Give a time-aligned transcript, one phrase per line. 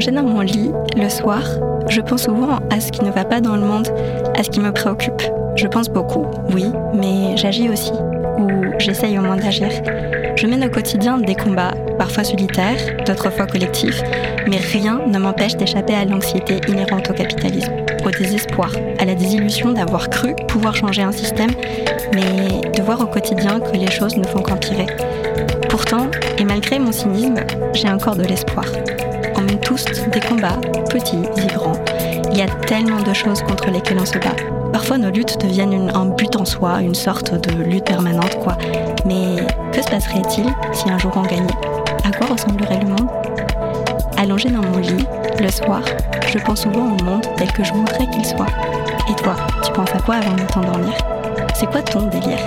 [0.00, 1.42] Allongée dans mon lit, le soir,
[1.90, 3.88] je pense souvent à ce qui ne va pas dans le monde,
[4.34, 5.20] à ce qui me préoccupe.
[5.56, 6.24] Je pense beaucoup,
[6.54, 7.92] oui, mais j'agis aussi,
[8.38, 9.68] ou j'essaye au moins d'agir.
[10.36, 14.00] Je mène au quotidien des combats, parfois solitaires, d'autres fois collectifs,
[14.48, 17.72] mais rien ne m'empêche d'échapper à l'anxiété inhérente au capitalisme,
[18.06, 21.50] au désespoir, à la désillusion d'avoir cru pouvoir changer un système,
[22.14, 24.86] mais de voir au quotidien que les choses ne font qu'empirer.
[25.68, 26.06] Pourtant,
[26.38, 27.36] et malgré mon cynisme,
[27.74, 28.64] j'ai encore de l'espoir.
[29.62, 30.58] Tous des combats,
[30.90, 31.72] petits et grands.
[32.30, 34.34] Il y a tellement de choses contre lesquelles on se bat.
[34.72, 38.58] Parfois, nos luttes deviennent un but en soi, une sorte de lutte permanente, quoi.
[39.06, 39.36] Mais
[39.72, 41.46] que se passerait-il si un jour on gagnait?
[42.04, 43.08] À quoi ressemblerait le monde?
[44.18, 45.06] Allongé dans mon lit,
[45.40, 45.82] le soir,
[46.26, 48.46] je pense souvent au monde tel que je voudrais qu'il soit.
[49.08, 50.92] Et toi, tu penses à quoi avant de t'endormir?
[51.54, 52.44] C'est quoi ton délire?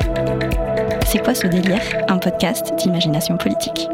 [1.07, 1.81] C'est quoi ce délire?
[2.07, 3.89] Un podcast d'imagination politique.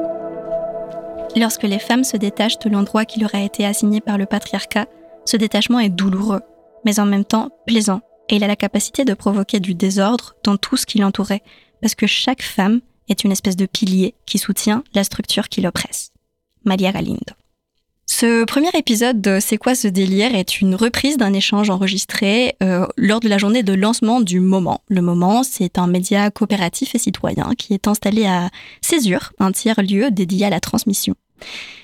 [1.36, 4.88] Lorsque les femmes se détachent de l'endroit qui leur a été assigné par le patriarcat,
[5.26, 6.42] ce détachement est douloureux,
[6.86, 10.58] mais en même temps plaisant et il a la capacité de provoquer du désordre dans
[10.58, 11.42] tout ce qui l'entourait,
[11.82, 16.12] parce que chaque femme est une espèce de pilier qui soutient la structure qui l'oppresse.
[16.64, 17.34] Malia Galindo.
[18.12, 22.88] Ce premier épisode de C'est quoi ce délire est une reprise d'un échange enregistré euh,
[22.98, 24.82] lors de la journée de lancement du Moment.
[24.90, 28.50] Le Moment, c'est un média coopératif et citoyen qui est installé à
[28.82, 31.14] Césure, un tiers-lieu dédié à la transmission.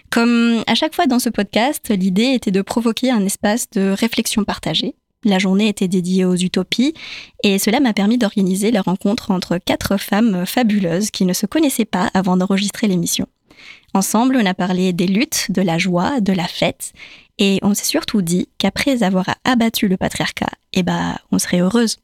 [0.09, 4.43] Comme à chaque fois dans ce podcast, l'idée était de provoquer un espace de réflexion
[4.43, 6.93] partagée la journée était dédiée aux utopies
[7.41, 11.83] et cela m'a permis d'organiser la rencontre entre quatre femmes fabuleuses qui ne se connaissaient
[11.83, 13.25] pas avant d'enregistrer l'émission.
[13.93, 16.93] Ensemble, on a parlé des luttes, de la joie, de la fête
[17.37, 21.97] et on s'est surtout dit qu'après avoir abattu le patriarcat, eh ben, on serait heureuse.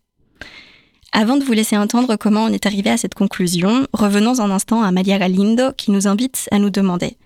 [1.13, 4.81] Avant de vous laisser entendre comment on est arrivé à cette conclusion, revenons un instant
[4.81, 7.17] à Malia Galindo qui nous invite à nous demander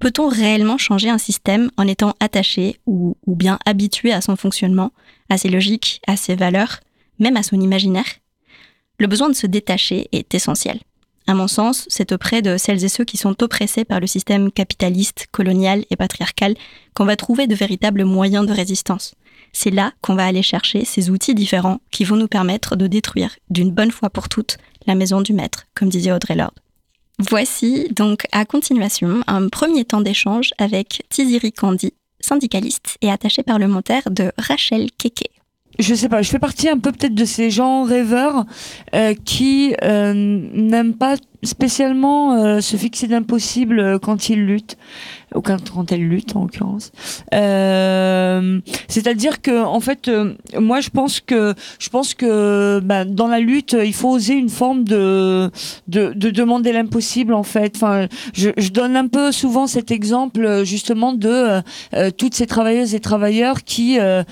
[0.00, 4.92] Peut-on réellement changer un système en étant attaché ou bien habitué à son fonctionnement
[5.28, 6.80] à ses logiques, à ses valeurs,
[7.18, 8.06] même à son imaginaire,
[8.98, 10.80] le besoin de se détacher est essentiel.
[11.26, 14.52] À mon sens, c'est auprès de celles et ceux qui sont oppressés par le système
[14.52, 16.54] capitaliste, colonial et patriarcal
[16.94, 19.14] qu'on va trouver de véritables moyens de résistance.
[19.52, 23.36] C'est là qu'on va aller chercher ces outils différents qui vont nous permettre de détruire
[23.48, 26.58] d'une bonne fois pour toutes la maison du maître, comme disait Audrey Lorde.
[27.18, 34.10] Voici donc à continuation un premier temps d'échange avec Tiziri Candy, syndicaliste et attaché parlementaire
[34.10, 35.33] de Rachel Keke.
[35.78, 38.44] Je sais pas, je fais partie un peu peut-être de ces gens rêveurs
[38.94, 44.78] euh, qui euh, n'aiment pas spécialement euh, se fixer d'impossible quand ils luttent
[45.34, 46.92] aucun quand elle lutte en l'occurrence.
[47.32, 53.28] Euh, C'est-à-dire que en fait, euh, moi je pense que je pense que bah, dans
[53.28, 55.50] la lutte, il faut oser une forme de
[55.88, 57.74] de, de demander l'impossible en fait.
[57.76, 61.60] Enfin, je, je, donne un peu souvent cet exemple justement de euh,
[61.94, 64.22] euh toutes ces travailleuses et travailleurs qui euh,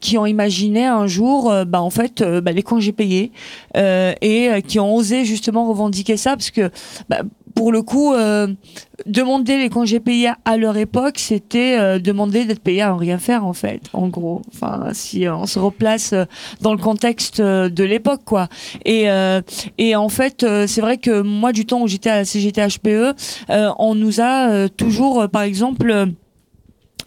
[0.00, 3.32] qui ont imaginé un jour, bah en fait, bah, les congés payés
[3.74, 6.70] et qui ont osé justement revendiquer ça parce que
[7.08, 7.22] bah,
[7.60, 8.46] pour le coup, euh,
[9.04, 13.44] demander les congés payés à leur époque, c'était euh, demander d'être payé à rien faire,
[13.44, 14.40] en fait, en gros.
[14.54, 16.24] Enfin, si on se replace euh,
[16.62, 18.48] dans le contexte de l'époque, quoi.
[18.86, 19.08] Et,
[19.76, 23.14] et en fait, c'est vrai que moi, du temps où j'étais à la CGT HPE,
[23.78, 26.06] on nous a toujours, par exemple,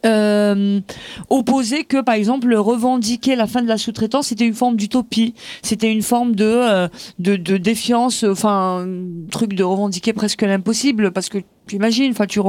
[0.05, 0.81] euh,
[1.29, 5.33] opposé que par exemple revendiquer la fin de la sous-traitance c'était une forme d'utopie.
[5.61, 6.87] C'était une forme de, euh,
[7.19, 8.85] de, de défiance enfin
[9.31, 12.39] truc de revendiquer presque l'impossible parce que tu imagines, enfin tu,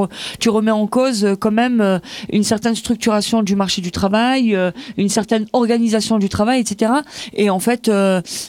[0.41, 1.99] tu remets en cause euh, quand même euh,
[2.33, 6.93] une certaine structuration du marché du travail, euh, une certaine organisation du travail, etc.
[7.35, 7.91] Et en fait,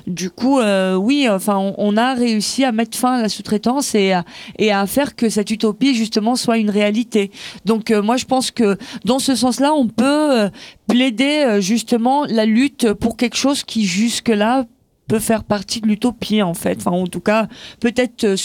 [0.08, 4.26] du coup, oui, enfin on, a réussi à mettre fin à la sous-traitance et à,
[4.58, 7.32] et à faire que cette utopie justement soit une réalité.
[7.66, 10.50] Donc moi je pense que dans ce sens-là, on peut
[10.88, 14.66] plaider justement la lutte pour quelque chose qui jusque-là
[15.08, 16.78] peut faire partie de l'utopie en fait.
[16.80, 17.48] Enfin en tout cas
[17.80, 18.36] peut-être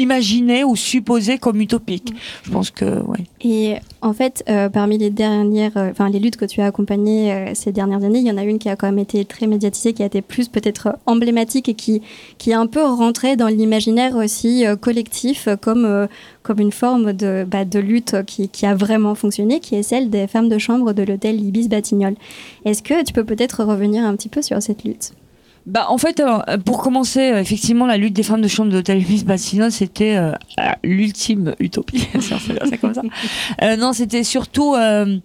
[0.00, 2.12] imaginé ou supposé comme utopique.
[2.44, 3.24] Je pense que, ouais.
[3.42, 7.32] Et en fait, euh, parmi les dernières, euh, enfin les luttes que tu as accompagnées
[7.32, 9.46] euh, ces dernières années, il y en a une qui a quand même été très
[9.46, 12.02] médiatisée, qui a été plus peut-être emblématique et qui
[12.38, 16.08] qui est un peu rentrée dans l'imaginaire aussi collectif comme
[16.42, 20.10] comme une forme de bah, de lutte qui, qui a vraiment fonctionné, qui est celle
[20.10, 22.16] des femmes de chambre de l'hôtel Ibis Batignolles.
[22.64, 25.12] Est-ce que tu peux peut-être revenir un petit peu sur cette lutte?
[25.70, 28.80] Bah, en fait, euh, pour commencer, euh, effectivement, la lutte des femmes de chambre de
[28.80, 30.32] Télévis Bassina, c'était euh,
[30.82, 32.08] l'ultime utopie.
[32.80, 33.02] comme ça.
[33.76, 35.20] non, c'était surtout une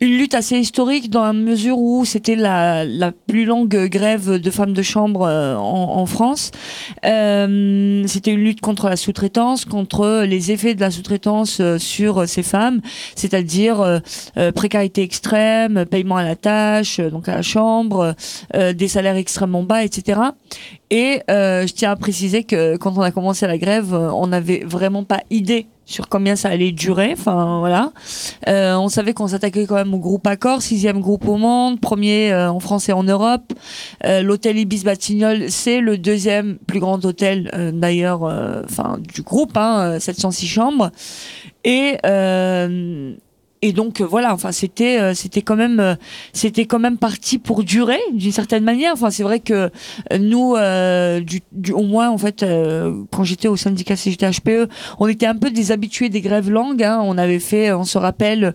[0.00, 2.84] une lutte assez historique dans la mesure où c'était la,
[3.26, 6.50] plus longue grève de femmes de chambre euh, en, France.
[7.04, 12.28] Euh, c'était une lutte contre la sous-traitance, contre les effets de la sous-traitance euh, sur
[12.28, 12.80] ces femmes,
[13.14, 14.00] c'est-à-dire
[14.54, 18.14] précarité extrême, paiement à la tâche, donc à la chambre,
[18.54, 20.20] des salaires extrêmement bas, etc.
[20.90, 25.04] Et je tiens à préciser que quand on a commencé la grève, on n'avait vraiment
[25.04, 27.14] pas idée sur combien ça allait durer.
[27.14, 27.92] Enfin voilà.
[28.46, 32.30] Euh, on savait qu'on s'attaquait quand même au groupe Accor, sixième groupe au monde, premier
[32.30, 33.52] euh, en France et en Europe.
[34.04, 38.22] Euh, l'hôtel Ibis Batignolles, c'est le deuxième plus grand hôtel euh, d'ailleurs,
[38.64, 40.90] enfin du groupe, hein, 706 chambres.
[41.64, 41.96] Et
[43.60, 45.94] et donc euh, voilà, enfin c'était euh, c'était quand même euh,
[46.32, 48.92] c'était quand même parti pour durer d'une certaine manière.
[48.92, 49.70] Enfin c'est vrai que
[50.18, 50.56] nous
[51.24, 52.44] du, du, au moins en fait
[53.10, 54.68] quand j'étais au syndicat CGT HPE,
[54.98, 56.82] on était un peu des habitués des grèves longues.
[56.82, 57.00] Hein.
[57.02, 58.54] On avait fait, on se rappelle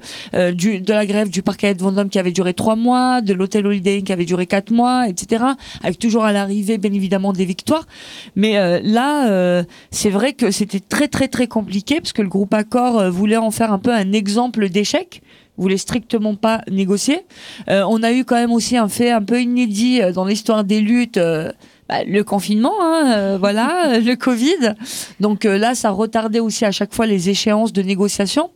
[0.54, 3.68] du, de la grève du parquet de Vendôme qui avait duré trois mois, de l'hôtel
[3.68, 5.44] Holiday qui avait duré quatre mois, etc.
[5.84, 7.86] Avec toujours à l'arrivée bien évidemment des victoires.
[8.36, 13.10] Mais là c'est vrai que c'était très très très compliqué parce que le groupe Accor
[13.12, 14.93] voulait en faire un peu un exemple d'échec
[15.58, 17.22] voulait strictement pas négocier.
[17.70, 20.64] Euh, on a eu quand même aussi un fait un peu inédit euh, dans l'histoire
[20.64, 21.18] des luttes.
[21.18, 21.52] Euh,
[21.90, 24.74] bah, le confinement, hein, voilà, le Covid.
[25.20, 28.52] Donc là, ça retardait aussi à chaque fois les échéances de négociation.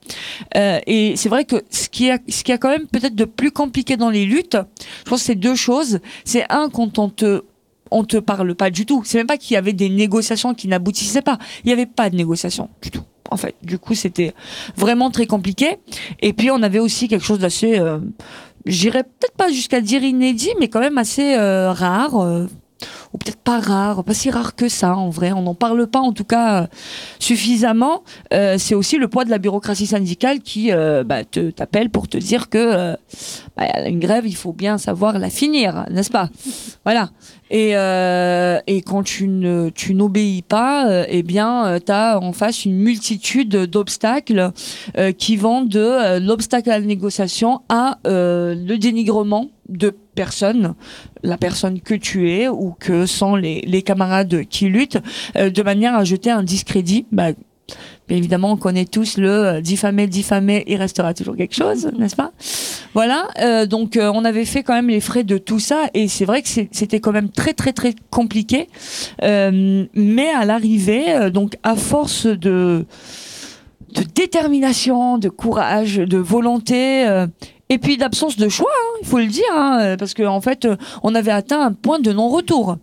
[0.56, 3.52] et c'est vrai que ce qui a, ce qui a quand même peut-être de plus
[3.52, 4.58] compliqué dans les luttes,
[5.04, 6.00] je pense que c'est deux choses.
[6.24, 7.44] C'est un quand on te
[7.92, 9.04] on te parle pas du tout.
[9.06, 11.38] C'est même pas qu'il y avait des négociations qui n'aboutissaient pas.
[11.66, 13.56] Il y avait pas de négociation du tout en fait.
[13.64, 14.34] Du coup, c'était
[14.76, 15.78] vraiment très compliqué.
[16.22, 18.00] Et puis, on avait aussi quelque chose d'assez, euh,
[18.66, 22.20] j'irais peut-être pas jusqu'à dire inédit, mais quand même assez euh, rare.
[22.20, 22.48] Euh,
[23.12, 25.32] ou peut-être pas rare, pas si rare que ça en vrai.
[25.32, 26.68] On n'en parle pas en tout cas
[27.18, 28.04] suffisamment.
[28.30, 32.50] C'est aussi le poids de la bureaucratie syndicale qui bah, te t'appelle pour te dire
[32.50, 32.96] que
[33.56, 36.30] bah, une grève, il faut bien savoir la finir, n'est-ce pas?
[36.84, 37.10] Voilà.
[37.50, 42.76] Et, et quand tu ne tu n'obéis pas, eh bien, tu as en face une
[42.76, 44.52] multitude d'obstacles
[45.18, 50.74] qui vont de l'obstacle à la négociation à le dénigrement de personne,
[51.24, 55.00] la personne que tu es ou que sont les, les camarades qui luttent,
[55.36, 57.06] euh, de manière à jeter un discrédit.
[57.12, 57.32] Bah,
[58.08, 62.16] bien évidemment, on connaît tous le euh, diffamer, diffamer, il restera toujours quelque chose, n'est-ce
[62.16, 62.32] pas?
[62.94, 66.26] Voilà, euh, donc on avait fait quand même les frais de tout ça, et c'est
[66.26, 68.68] vrai que c'était quand même très très très compliqué.
[69.22, 72.86] mais à l'arrivée, donc à force de
[73.94, 77.26] de détermination, de courage, de volonté
[77.70, 80.66] et puis d'absence de choix, hein, il faut le dire, hein, parce qu'en en fait,
[80.66, 82.78] euh, on avait atteint un point de non-retour.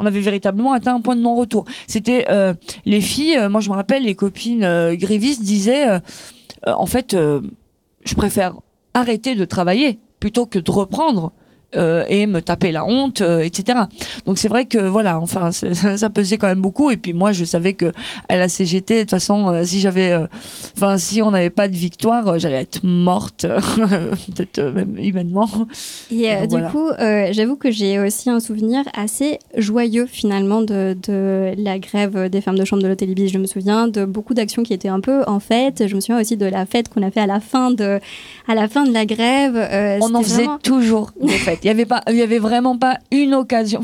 [0.00, 1.66] On avait véritablement atteint un point de non-retour.
[1.86, 2.54] C'était euh,
[2.86, 6.00] les filles, euh, moi je me rappelle, les copines grévistes disaient,
[6.66, 8.54] en fait, je préfère
[8.94, 11.32] arrêter de travailler plutôt que de reprendre
[11.76, 13.78] euh, et me taper la honte, euh, etc.
[14.26, 16.90] Donc c'est vrai que voilà, enfin ça, ça, pesait quand même beaucoup.
[16.90, 17.92] Et puis moi, je savais que
[18.28, 20.18] à la CGT, de toute façon, euh, si j'avais,
[20.76, 23.46] enfin si on n'avait pas de victoire, j'allais être morte,
[23.76, 25.48] peut-être même humainement.
[26.10, 26.88] Et du coup,
[27.30, 32.58] j'avoue que j'ai aussi un souvenir assez joyeux finalement de, de la grève des femmes
[32.58, 33.28] de chambre de l'hôtel Ibis.
[33.28, 35.86] Je me souviens de beaucoup d'actions qui étaient un peu en fête.
[35.86, 38.00] Je me souviens aussi de la fête qu'on a fait à la fin de,
[38.48, 39.56] à la fin de la grève.
[40.02, 41.59] on en faisait toujours des fêtes.
[41.62, 43.82] Il y avait pas, y avait vraiment pas une occasion.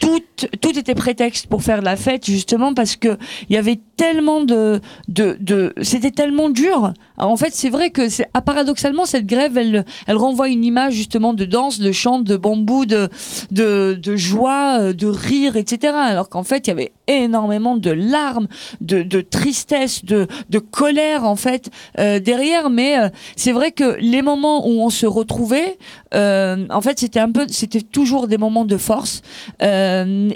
[0.00, 0.22] Tout,
[0.60, 4.80] tout était prétexte pour faire la fête justement parce que il y avait tellement de,
[5.08, 6.92] de, de c'était tellement dur.
[7.16, 10.94] En fait, c'est vrai que c'est ah, paradoxalement cette grève, elle, elle renvoie une image
[10.94, 13.08] justement de danse, de chant, de bambou, de,
[13.50, 15.94] de, de joie, de rire, etc.
[15.96, 18.46] Alors qu'en fait, il y avait énormément de larmes,
[18.80, 22.70] de, de tristesse, de, de colère en fait euh, derrière.
[22.70, 25.78] Mais euh, c'est vrai que les moments où on se retrouvait,
[26.14, 29.22] euh, en fait, c'était un peu, c'était toujours des moments de force.
[29.62, 29.87] Euh,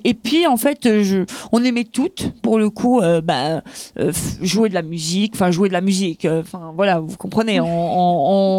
[0.04, 3.00] et puis en fait, je, on aimait toutes pour le coup.
[3.22, 3.62] bah,
[3.98, 7.60] euh, jouer de la musique, enfin jouer de la musique, euh, enfin voilà, vous comprenez,
[7.60, 7.66] on,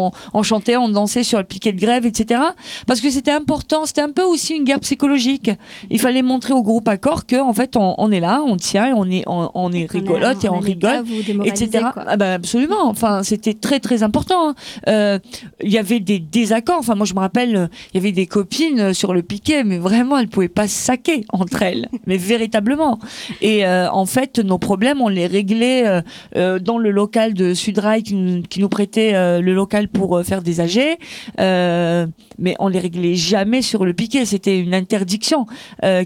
[0.06, 2.40] on, on, chantait, on dansait sur le piquet de grève, etc.
[2.86, 5.50] Parce que c'était important, c'était un peu aussi une guerre psychologique.
[5.90, 9.10] Il fallait montrer au groupe accord que en fait on, est là, on tient, on
[9.10, 11.04] est on, est rigolote et on rigole,
[11.44, 11.86] etc.
[12.06, 12.88] Ah bah, absolument.
[12.88, 14.50] Enfin c'était très très important.
[14.50, 14.54] Hein.
[14.88, 15.18] Euh,
[15.62, 16.78] il y avait des désaccords.
[16.78, 20.18] Enfin moi je me rappelle, il y avait des copines sur le piquet, mais vraiment
[20.18, 22.98] elles pouvaient pas se saquer entre elles, mais véritablement.
[23.40, 26.00] Et en fait nos problèmes on les réglait euh,
[26.36, 30.60] euh, dans le local de Sudrail qui, nous, prêtait euh, le local pour faire des
[30.60, 30.98] AG,
[31.38, 34.24] mais on les réglait jamais sur le piquet.
[34.24, 35.46] C'était une interdiction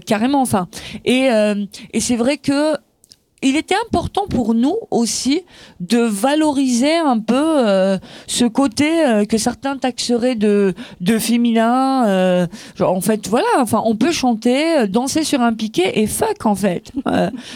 [0.05, 0.41] carrément.
[0.41, 0.67] Enfin,
[1.05, 1.29] et,
[1.93, 2.75] et c'est vrai que
[3.41, 5.43] il était important pour nous aussi
[5.79, 12.07] de valoriser un peu euh, ce côté euh, que certains taxeraient de, de féminin.
[12.07, 16.45] Euh, genre, en fait, voilà, enfin, on peut chanter, danser sur un piquet et fuck,
[16.45, 16.91] en fait.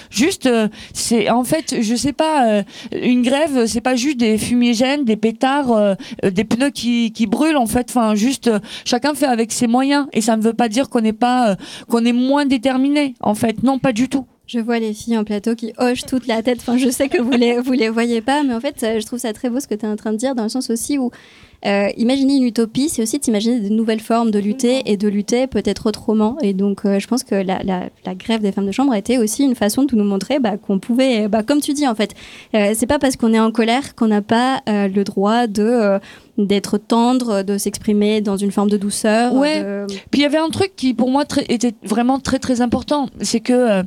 [0.10, 0.50] juste,
[0.94, 5.98] c'est, en fait, je sais pas, une grève, c'est pas juste des fumigènes, des pétards,
[6.24, 7.88] des pneus qui, qui brûlent, en fait.
[7.90, 8.50] Enfin, juste,
[8.86, 10.08] chacun fait avec ses moyens.
[10.14, 11.56] Et ça ne veut pas dire qu'on n'est pas,
[11.90, 13.64] qu'on est moins déterminé, en fait.
[13.64, 14.26] Non, pas du tout.
[14.54, 16.60] Je vois les filles en plateau qui hochent toute la tête.
[16.60, 19.18] Enfin, je sais que vous les, vous les voyez pas, mais en fait, je trouve
[19.18, 21.00] ça très beau ce que tu es en train de dire, dans le sens aussi
[21.00, 21.10] où
[21.66, 25.48] euh, imaginer une utopie, c'est aussi d'imaginer de nouvelles formes de lutter et de lutter
[25.48, 26.38] peut-être autrement.
[26.44, 29.44] Et donc, euh, je pense que la, la, grève des femmes de chambre été aussi
[29.44, 32.14] une façon de nous montrer bah, qu'on pouvait, bah, comme tu dis en fait,
[32.54, 36.00] euh, c'est pas parce qu'on est en colère qu'on n'a pas euh, le droit de
[36.38, 39.34] d'être tendre, de s'exprimer dans une forme de douceur.
[39.34, 39.86] Ouais.
[40.10, 43.40] Puis il y avait un truc qui pour moi était vraiment très très important, c'est
[43.40, 43.84] que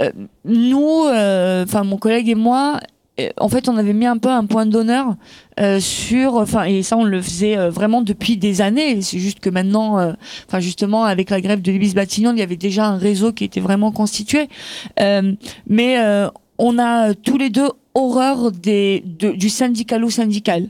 [0.00, 0.10] euh,
[0.44, 2.80] nous, euh, enfin mon collègue et moi,
[3.18, 5.16] euh, en fait, on avait mis un peu un point d'honneur
[5.80, 9.00] sur, enfin, et ça, on le faisait vraiment depuis des années.
[9.00, 10.14] C'est juste que maintenant,
[10.46, 13.44] enfin, justement, avec la grève de l'Ibis Batignolles, il y avait déjà un réseau qui
[13.44, 14.48] était vraiment constitué.
[15.66, 15.96] mais
[16.58, 20.68] on a tous les deux horreur des, du syndicalo-syndical.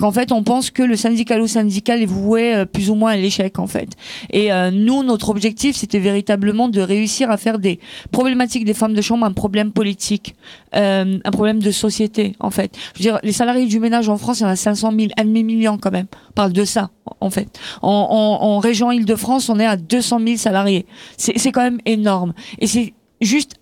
[0.00, 3.60] En fait, on pense que le syndicalo-syndical est voué euh, plus ou moins à l'échec,
[3.60, 3.90] en fait.
[4.30, 7.78] Et euh, nous, notre objectif, c'était véritablement de réussir à faire des
[8.10, 10.34] problématiques des femmes de chambre un problème politique,
[10.74, 12.76] euh, un problème de société, en fait.
[12.94, 15.12] Je veux dire, les salariés du ménage en France, il y en a 500 000,
[15.16, 16.06] un demi-million quand même.
[16.30, 16.90] On parle de ça,
[17.20, 17.56] en fait.
[17.82, 20.86] En, en, en région Île-de-France, on est à 200 000 salariés.
[21.16, 22.34] C'est quand même énorme.
[22.58, 23.54] Et c'est juste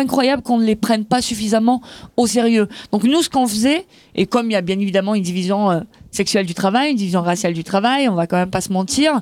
[0.00, 1.80] incroyable qu'on ne les prenne pas suffisamment
[2.16, 2.68] au sérieux.
[2.92, 5.80] Donc nous, ce qu'on faisait, et comme il y a bien évidemment une division euh,
[6.10, 9.20] sexuelle du travail, une division raciale du travail, on va quand même pas se mentir,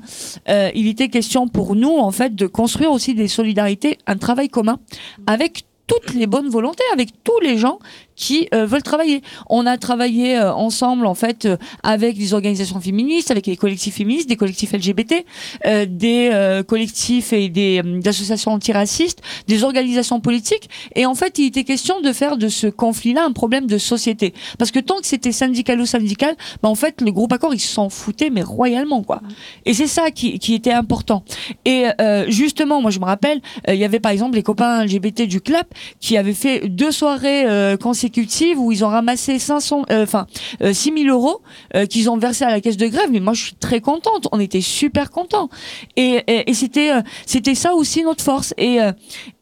[0.48, 4.48] euh, il était question pour nous, en fait, de construire aussi des solidarités, un travail
[4.48, 4.78] commun
[5.26, 7.78] avec toutes les bonnes volontés, avec tous les gens
[8.18, 9.22] qui euh, veulent travailler.
[9.48, 13.94] On a travaillé euh, ensemble en fait euh, avec des organisations féministes, avec les collectifs
[13.94, 15.24] féministes, des collectifs LGBT,
[15.86, 20.68] des collectifs et des, associations antiracistes, des organisations politiques.
[20.96, 24.34] Et en fait, il était question de faire de ce conflit-là un problème de société.
[24.58, 27.60] Parce que tant que c'était syndical ou syndical, bah, en fait, le groupe accord, il
[27.60, 29.20] s'en foutait, mais royalement, quoi.
[29.64, 31.22] Et c'est ça qui, qui, était important.
[31.64, 31.86] Et
[32.26, 35.72] justement, moi, je me rappelle, il y avait par exemple les copains LGBT du CLAP
[36.00, 38.07] qui avaient fait deux soirées consécutives
[38.56, 40.26] où ils ont ramassé 500, euh, enfin
[40.60, 41.40] 6 000 euh, euros
[41.74, 43.08] euh, qu'ils ont versé à la caisse de grève.
[43.10, 44.28] Mais moi, je suis très contente.
[44.32, 45.48] On était super contents.
[45.96, 46.90] Et, et, c'était
[47.26, 48.54] c'était ça aussi notre force.
[48.56, 48.78] Et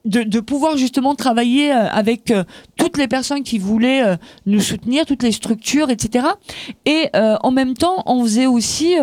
[0.06, 2.32] de, de, pouvoir justement travailler avec
[2.76, 6.26] toutes les personnes qui voulaient nous soutenir, toutes les structures, etc.
[6.84, 8.94] Et en même temps, on faisait aussi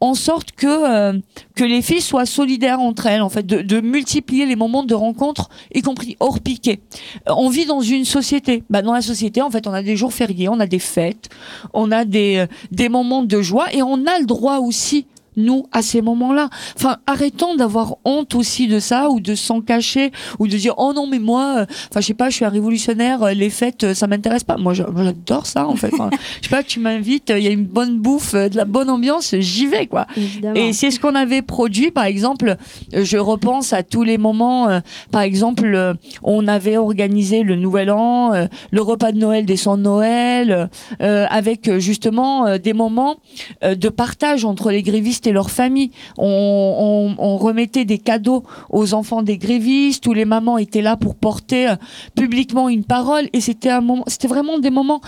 [0.00, 1.20] en sorte que
[1.54, 4.94] que les filles soient solidaires entre elles, en fait, de, de multiplier les moments de
[4.94, 6.80] rencontre, y compris hors piquet.
[7.26, 8.64] on vit dans une société.
[8.70, 11.28] Bah, dans la société, en fait, on a des jours fériés, on a des fêtes,
[11.72, 15.66] on a des, euh, des moments de joie et on a le droit aussi nous
[15.72, 16.48] à ces moments-là.
[16.76, 20.92] Enfin, arrêtons d'avoir honte aussi de ça ou de s'en cacher ou de dire oh
[20.94, 23.84] non mais moi, euh, enfin je sais pas, je suis un révolutionnaire, euh, les fêtes
[23.84, 24.56] euh, ça m'intéresse pas.
[24.56, 25.90] Moi j'adore ça en fait.
[26.42, 29.34] je sais pas, tu m'invites, il y a une bonne bouffe, de la bonne ambiance,
[29.38, 30.06] j'y vais quoi.
[30.54, 32.56] Et c'est ce qu'on avait produit par exemple.
[32.92, 34.80] Je repense à tous les moments.
[35.10, 38.32] par exemple, on avait organisé le Nouvel An,
[38.70, 40.68] le repas de Noël des sons de Noël,
[41.00, 43.16] avec justement des moments
[43.62, 45.90] de partage entre les grévistes et leur famille.
[46.18, 51.68] On, remettait des cadeaux aux enfants des grévistes, où les mamans étaient là pour porter
[51.68, 51.76] euh,
[52.14, 53.28] publiquement une parole.
[53.32, 55.00] Et c'était un moment, c'était vraiment des moments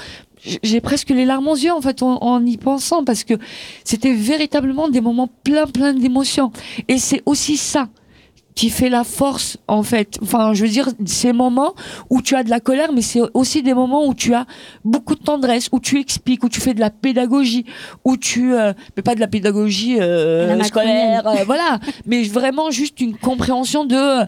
[0.62, 3.34] j'ai presque les larmes aux yeux en fait en, y pensant parce que
[3.84, 6.52] c'était véritablement des moments plein plein d'émotions
[6.88, 7.88] et c'est aussi ça
[8.56, 10.18] qui fait la force en fait.
[10.22, 11.74] Enfin, je veux dire, ces moments
[12.10, 14.46] où tu as de la colère, mais c'est aussi des moments où tu as
[14.82, 17.66] beaucoup de tendresse, où tu expliques, où tu fais de la pédagogie,
[18.04, 23.00] où tu, euh, mais pas de la pédagogie euh, scolaire, euh, voilà, mais vraiment juste
[23.00, 24.24] une compréhension de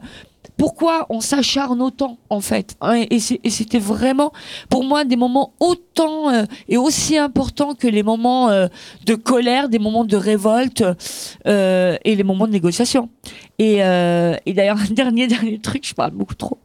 [0.58, 2.76] pourquoi on s'acharne autant en fait
[3.10, 4.32] et c'était vraiment
[4.68, 8.66] pour moi des moments autant euh, et aussi importants que les moments euh,
[9.06, 10.84] de colère des moments de révolte
[11.46, 13.08] euh, et les moments de négociation.
[13.58, 16.58] Et, et d'ailleurs un dernier dernier truc je parle beaucoup trop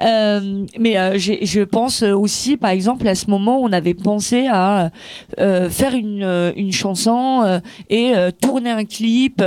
[0.00, 4.90] mais je pense aussi par exemple à ce moment on avait pensé à
[5.36, 9.42] faire une, une chanson et tourner un clip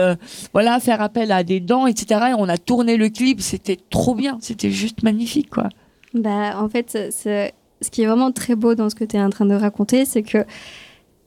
[0.53, 3.41] voilà faire appel à des dents etc et on a tourné le clip.
[3.41, 5.70] C'était trop bien, c'était juste magnifique, quoi.
[6.13, 9.29] Bah, en fait, ce qui est vraiment très beau dans ce que tu es en
[9.29, 10.46] train de raconter, c'est que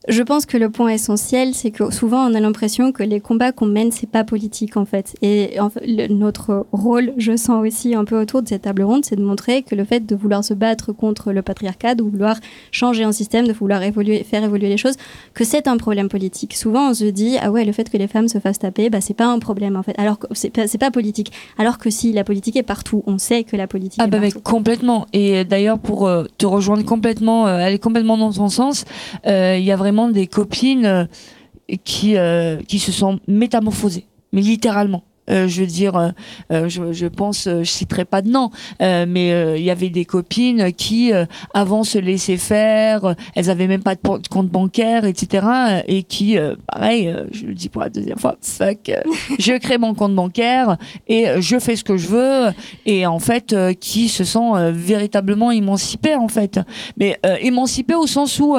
[0.08, 3.52] je pense que le point essentiel, c'est que souvent on a l'impression que les combats
[3.52, 5.14] qu'on mène, c'est pas politique en fait.
[5.22, 5.70] Et en
[6.10, 9.62] notre rôle, je sens aussi un peu autour de cette table ronde, c'est de montrer
[9.62, 12.36] que le fait de vouloir se battre contre le patriarcat, de vouloir
[12.70, 14.96] changer un système, de vouloir évoluer, faire évoluer les choses,
[15.32, 16.54] que c'est un problème politique.
[16.54, 19.00] Souvent on se dit ah ouais le fait que les femmes se fassent taper, bah
[19.00, 19.98] c'est pas un problème en fait.
[19.98, 21.32] Alors que c'est pas, pas politique.
[21.56, 24.20] Alors que si la politique est partout, on sait que la politique ah est bah
[24.20, 24.40] partout.
[24.40, 25.06] complètement.
[25.14, 28.84] Et d'ailleurs pour euh, te rejoindre complètement, euh, aller complètement dans ton sens,
[29.26, 31.06] euh, il y a vraiment des copines
[31.70, 35.02] euh, qui, euh, qui se sont métamorphosées, mais littéralement.
[35.30, 36.12] Euh, je veux dire,
[36.50, 41.12] je, je, pense, je citerai pas de nom, mais il y avait des copines qui,
[41.54, 45.46] avant, se laissaient faire, elles avaient même pas de compte bancaire, etc.
[45.88, 46.36] Et qui,
[46.70, 48.92] pareil, je le dis pour la deuxième fois, fuck,
[49.38, 50.76] je crée mon compte bancaire
[51.08, 52.50] et je fais ce que je veux,
[52.84, 56.60] et en fait, qui se sont véritablement émancipées, en fait.
[56.98, 58.58] Mais émancipées au sens où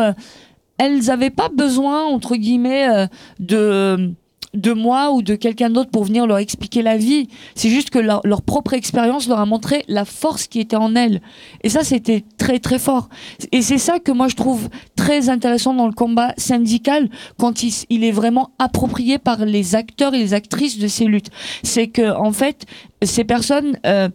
[0.77, 3.07] elles n'avaient pas besoin, entre guillemets, euh,
[3.39, 4.15] de
[4.55, 7.27] de moi ou de quelqu'un d'autre pour venir leur expliquer la vie.
[7.53, 11.21] C'est juste que leur, propre expérience leur a montré la force qui était en elles.
[11.63, 13.09] Et ça, c'était très très fort.
[13.51, 18.03] Et c'est ça que moi je trouve très intéressant dans le combat syndical quand il,
[18.03, 21.29] est vraiment approprié par les acteurs et les actrices de ces luttes.
[21.63, 22.65] C'est que en fait,
[23.01, 24.09] ces personnes euh,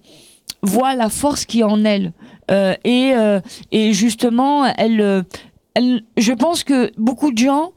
[0.62, 2.12] voient la force qui est en elles.
[2.50, 3.12] Euh, et,
[3.70, 5.24] et justement, elles
[5.76, 7.72] je pense que beaucoup de gens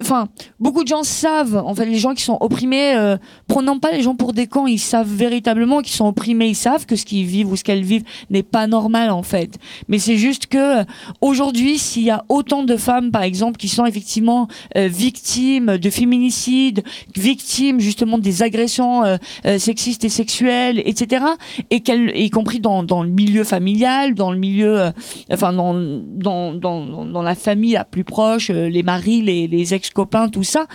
[0.00, 3.92] enfin, beaucoup de gens savent, en fait, les gens qui sont opprimés, euh, prenant pas
[3.92, 7.04] les gens pour des cons, ils savent véritablement qu'ils sont opprimés, ils savent que ce
[7.04, 9.58] qu'ils vivent ou ce qu'elles vivent n'est pas normal, en fait.
[9.88, 10.84] Mais c'est juste que,
[11.20, 15.90] aujourd'hui, s'il y a autant de femmes, par exemple, qui sont effectivement euh, victimes de
[15.90, 16.82] féminicides,
[17.14, 21.24] victimes, justement, des agressions euh, euh, sexistes et sexuelles, etc.,
[21.70, 24.90] et qu'elles, y compris dans, dans le milieu familial, dans le milieu,
[25.32, 29.74] enfin, dans, dans, dans, dans la famille la plus proche, les maris, les, les les
[29.74, 30.66] ex-copains, tout ça,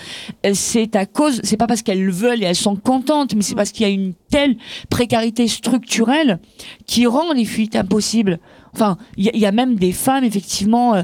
[0.53, 3.55] c'est à cause, c'est pas parce qu'elles le veulent et elles sont contentes, mais c'est
[3.55, 4.57] parce qu'il y a une telle
[4.89, 6.39] précarité structurelle
[6.85, 8.39] qui rend les fuites impossibles.
[8.75, 11.03] Enfin, il y, a même des femmes, effectivement, euh,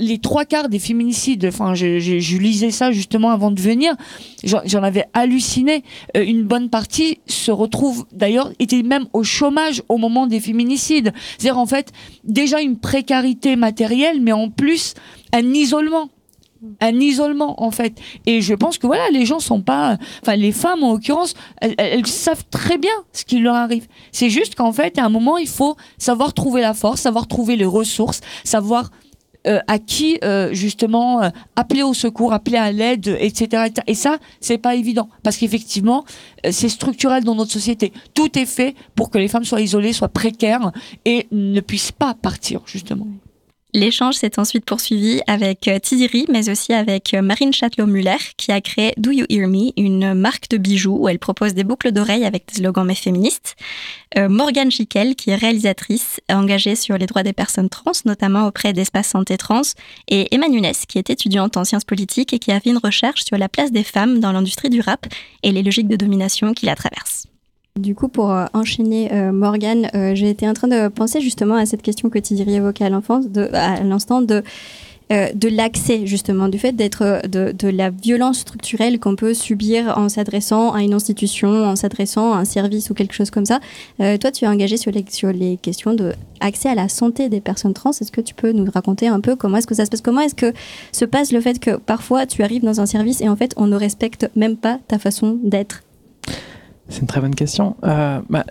[0.00, 3.94] les trois quarts des féminicides, enfin, je, je, lisais ça justement avant de venir,
[4.42, 5.84] j'en avais halluciné.
[6.16, 11.12] Euh, une bonne partie se retrouve, d'ailleurs, était même au chômage au moment des féminicides.
[11.38, 11.92] C'est-à-dire, en fait,
[12.24, 14.94] déjà une précarité matérielle, mais en plus,
[15.32, 16.08] un isolement
[16.80, 17.98] un isolement en fait.
[18.26, 22.06] Et je pense que voilà les gens sont pas enfin les femmes en l'occurrence elles,
[22.06, 23.86] savent très bien ce qui leur arrive.
[24.12, 27.56] C'est juste qu'en fait à un moment il faut savoir trouver la force savoir trouver
[27.56, 28.90] les ressources savoir
[29.46, 34.18] euh, à qui euh, justement euh, appeler au secours appeler à l'aide etc., et ça
[34.40, 36.04] c'est pas évident parce qu'effectivement
[36.50, 37.92] c'est structurel dans notre société.
[38.14, 40.72] Tout est fait pour que les femmes soient isolées soient précaires
[41.04, 43.06] et ne puissent pas partir justement
[43.76, 48.62] L'échange s'est ensuite poursuivi avec euh, Tiziri, mais aussi avec euh, Marine Châtelot-Muller, qui a
[48.62, 52.24] créé Do You Hear Me, une marque de bijoux où elle propose des boucles d'oreilles
[52.24, 53.54] avec des slogans mais féministes.
[54.16, 58.72] Euh, Morgane Schickel, qui est réalisatrice, engagée sur les droits des personnes trans, notamment auprès
[58.72, 59.60] d'Espace Santé Trans.
[60.08, 63.26] Et Emma Nunes, qui est étudiante en sciences politiques et qui a fait une recherche
[63.26, 65.04] sur la place des femmes dans l'industrie du rap
[65.42, 67.26] et les logiques de domination qui la traversent.
[67.76, 71.56] Du coup, pour euh, enchaîner, euh, Morgane, euh, j'ai été en train de penser justement
[71.56, 74.42] à cette question que Thierry évoquait à l'instant de,
[75.10, 80.72] de l'accès justement, du fait d'être de, la violence structurelle qu'on peut subir en s'adressant
[80.72, 83.60] à une institution, en s'adressant à un service ou quelque chose comme ça.
[83.98, 87.40] toi, tu es engagé sur les, sur les questions de accès à la santé des
[87.40, 87.90] personnes trans.
[87.90, 90.00] Est-ce que tu peux nous raconter un peu comment est-ce que ça se passe?
[90.00, 90.52] Comment est-ce que
[90.92, 93.66] se passe le fait que parfois tu arrives dans un service et en fait on
[93.66, 95.82] ne respecte même pas ta façon d'être?
[96.88, 97.76] C'est une très bonne question.
[97.84, 98.44] Euh, bah,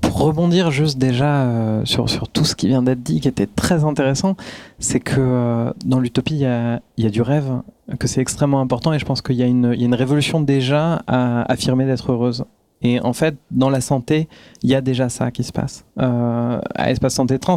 [0.00, 3.46] pour, rebondir juste déjà euh, sur, sur tout ce qui vient d'être dit, qui était
[3.46, 4.36] très intéressant,
[4.78, 7.62] c'est que euh, dans l'utopie, il y a, du rêve,
[7.98, 11.86] que c'est extrêmement important, et je pense qu'il y, a une révolution déjà à affirmer
[11.86, 12.44] d'être heureuse.
[12.82, 14.28] Et en fait, dans la santé,
[14.62, 15.86] il y a déjà ça qui se passe.
[15.96, 17.56] à Espace Santé Trans,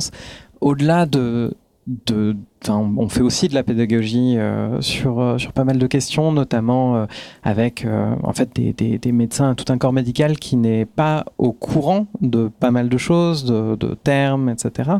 [0.61, 1.55] au-delà de,
[1.87, 2.37] de,
[2.69, 6.95] on fait aussi de la pédagogie euh, sur, euh, sur pas mal de questions, notamment
[6.95, 7.05] euh,
[7.43, 7.85] avec
[8.23, 12.71] en fait des, médecins, tout un corps médical qui n'est pas au courant de pas
[12.71, 14.91] mal de choses, de, de termes, etc.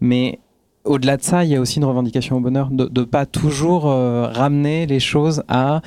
[0.00, 0.38] Mais
[0.84, 3.84] au-delà de ça, il y a aussi une revendication au bonheur de ne pas toujours
[3.84, 5.80] ramener les choses à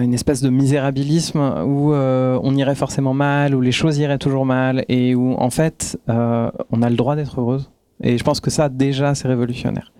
[0.00, 4.84] une espèce de misérabilisme où on irait forcément mal, où les choses iraient toujours mal
[4.88, 7.70] et où en fait on a le droit d'être heureuse
[8.02, 9.92] et je pense que ça, déjà, c'est révolutionnaire.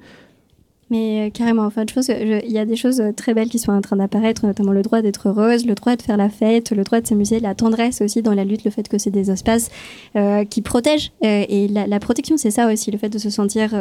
[0.94, 3.72] Mais euh, carrément, enfin, je pense y a des choses euh, très belles qui sont
[3.72, 6.84] en train d'apparaître, notamment le droit d'être heureuse, le droit de faire la fête, le
[6.84, 9.70] droit de s'amuser, la tendresse aussi dans la lutte, le fait que c'est des espaces
[10.14, 11.10] euh, qui protègent.
[11.20, 13.74] et la, protection, c'est ça aussi, le fait de se sentir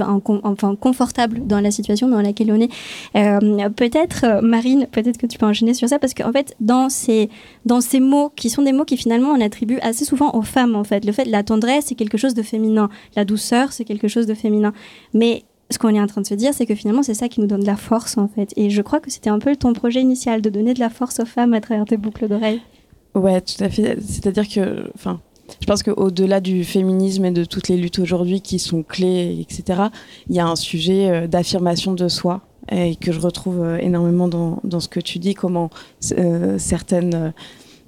[0.00, 3.70] enfin, confortable dans la situation dans laquelle on est.
[3.76, 7.28] Peut-être, Marine, peut-être que tu peux enchaîner sur ça, parce qu'en fait, dans ces,
[7.66, 10.76] dans ces mots, qui sont des mots qui finalement on attribue assez souvent aux femmes,
[10.76, 14.08] en fait, le fait la tendresse, c'est quelque chose de féminin, la douceur, c'est quelque
[14.08, 14.72] chose de féminin.
[15.12, 17.40] Mais ce qu'on est en train de se dire, c'est que finalement, c'est ça qui
[17.40, 18.52] nous donne de la force, en fait.
[18.56, 21.18] Et je crois que c'était un peu ton projet initial, de donner de la force
[21.20, 22.60] aux femmes à travers tes boucles d'oreilles.
[23.14, 23.98] Ouais, tout à fait.
[24.00, 25.20] C'est-à-dire que, enfin,
[25.60, 29.84] je pense qu'au-delà du féminisme et de toutes les luttes aujourd'hui qui sont clés, etc.,
[30.28, 34.28] il y a un sujet euh, d'affirmation de soi et que je retrouve euh, énormément
[34.28, 35.70] dans, ce que tu dis, comment
[36.12, 37.32] euh, certaines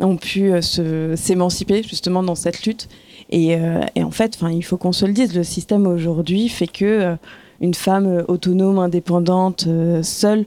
[0.00, 2.88] ont pu s'émanciper justement dans cette lutte.
[3.30, 3.58] Et,
[3.96, 7.16] et en fait, il faut qu'on se le dise, le système aujourd'hui fait que
[7.60, 9.66] une femme autonome, indépendante,
[10.02, 10.46] seule,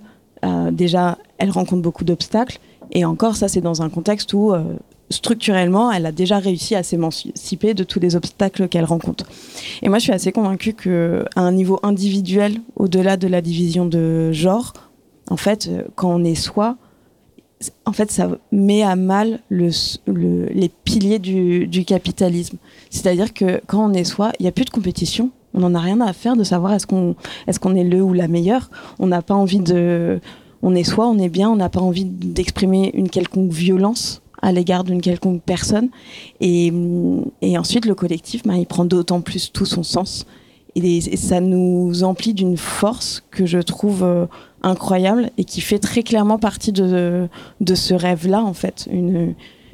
[0.71, 2.59] déjà, elle rencontre beaucoup d'obstacles.
[2.91, 4.53] Et encore, ça, c'est dans un contexte où
[5.11, 9.25] structurellement, elle a déjà réussi à s'émanciper de tous les obstacles qu'elle rencontre.
[9.81, 14.31] Et moi, je suis assez convaincue qu'à un niveau individuel, au-delà de la division de
[14.31, 14.73] genre,
[15.29, 16.77] en fait, euh, quand on est soi,
[17.85, 19.69] en fait, ça met à mal le,
[20.07, 22.57] les piliers du, capitalisme.
[22.89, 25.29] C'est-à-dire que quand on est soi, il n'y a plus de compétition.
[25.53, 28.69] On n'en a rien à faire de savoir est-ce qu'on est, le ou la meilleure.
[28.99, 30.19] On n'a pas envie de.
[30.63, 34.51] On est soi, on est bien, on n'a pas envie d'exprimer une quelconque violence à
[34.51, 35.89] l'égard d'une quelconque personne.
[36.39, 36.71] Et,
[37.57, 40.25] ensuite, le collectif, bah, il prend d'autant plus tout son sens.
[40.75, 44.25] Et, ça nous emplit d'une force que je trouve euh,
[44.61, 47.27] incroyable et qui fait très clairement partie de,
[47.73, 48.87] ce rêve-là, en fait.
[48.91, 49.33] Une,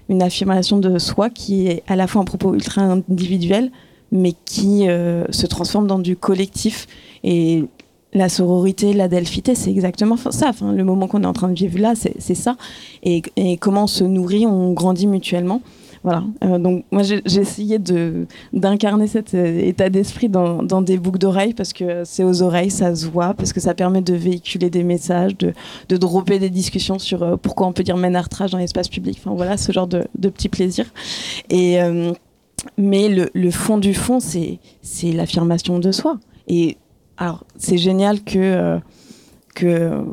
[0.09, 3.71] une affirmation de soi qui est à la fois un propos ultra individuel,
[4.11, 6.87] mais qui euh, se transforme dans du collectif.
[7.23, 7.65] Et
[8.13, 10.51] la sororité, la delphité, c'est exactement ça.
[10.61, 12.55] Le moment qu'on est en train de vivre là, c'est ça.
[13.03, 13.21] Et,
[13.59, 15.61] comment on se nourrit, on grandit mutuellement.
[16.03, 16.23] Voilà.
[16.45, 17.79] Euh, donc moi j'ai essayé
[18.53, 22.95] d'incarner cet euh, état d'esprit dans, des boucles d'oreilles parce que c'est aux oreilles, ça
[22.95, 25.53] se voit, parce que ça permet de véhiculer des messages, de,
[25.89, 29.17] de dropper des discussions sur pourquoi on peut dire ménartrage dans l'espace public.
[29.19, 30.93] Enfin voilà, ce genre de, de petits plaisirs.
[31.49, 31.77] Et
[32.77, 34.59] mais le, le, fond du fond, c'est
[35.13, 36.19] l'affirmation de soi.
[36.47, 36.77] Et
[37.17, 38.79] alors, c'est génial que, euh,
[39.55, 40.03] que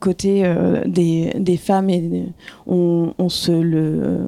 [0.00, 2.26] côté euh, des, des, femmes, et,
[2.66, 4.26] on, se le,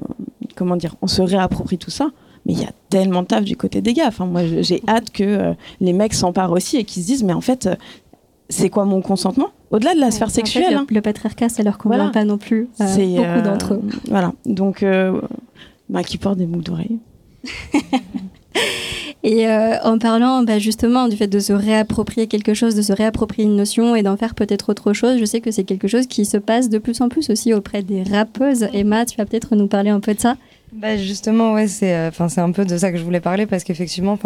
[0.55, 2.11] comment dire, on se réapproprie tout ça.
[2.45, 4.07] Mais il y a tellement de taf du côté des gars.
[4.07, 7.33] Enfin, moi, j'ai hâte que euh, les mecs s'emparent aussi et qu'ils se disent, mais
[7.33, 7.69] en fait,
[8.49, 9.49] c'est quoi mon consentement?
[9.71, 10.73] Au-delà de la sphère sexuelle.
[10.73, 10.87] Hein.
[10.89, 12.69] le, patriarcat, ça leur convient pas non plus.
[12.79, 13.81] beaucoup d'entre eux.
[14.07, 14.33] Voilà.
[14.45, 14.83] Donc,
[15.89, 16.97] bah, qui portent des boucles d'oreilles.
[19.23, 22.93] Et euh, en parlant bah, justement du fait de se réapproprier quelque chose, de se
[22.93, 26.07] réapproprier une notion et d'en faire peut-être autre chose, je sais que c'est quelque chose
[26.07, 28.67] qui se passe de plus en plus aussi auprès des rappeuses.
[28.73, 30.37] Emma, tu vas peut-être nous parler un peu de ça
[30.71, 34.17] bah Justement, ouais, c'est euh, un peu de ça que je voulais parler parce qu'effectivement,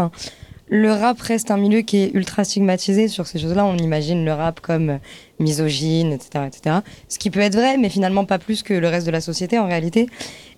[0.70, 3.66] le rap reste un milieu qui est ultra stigmatisé sur ces choses-là.
[3.66, 4.98] On imagine le rap comme euh,
[5.40, 6.78] misogyne, etc., etc.
[7.10, 9.58] Ce qui peut être vrai, mais finalement pas plus que le reste de la société
[9.58, 10.08] en réalité.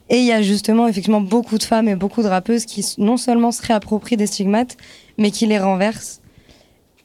[0.09, 3.17] Et il y a justement effectivement beaucoup de femmes et beaucoup de rappeuses qui non
[3.17, 4.77] seulement se réapproprient des stigmates,
[5.17, 6.21] mais qui les renversent.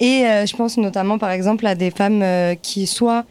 [0.01, 3.25] Et euh, je pense notamment par exemple à des femmes euh, qui soit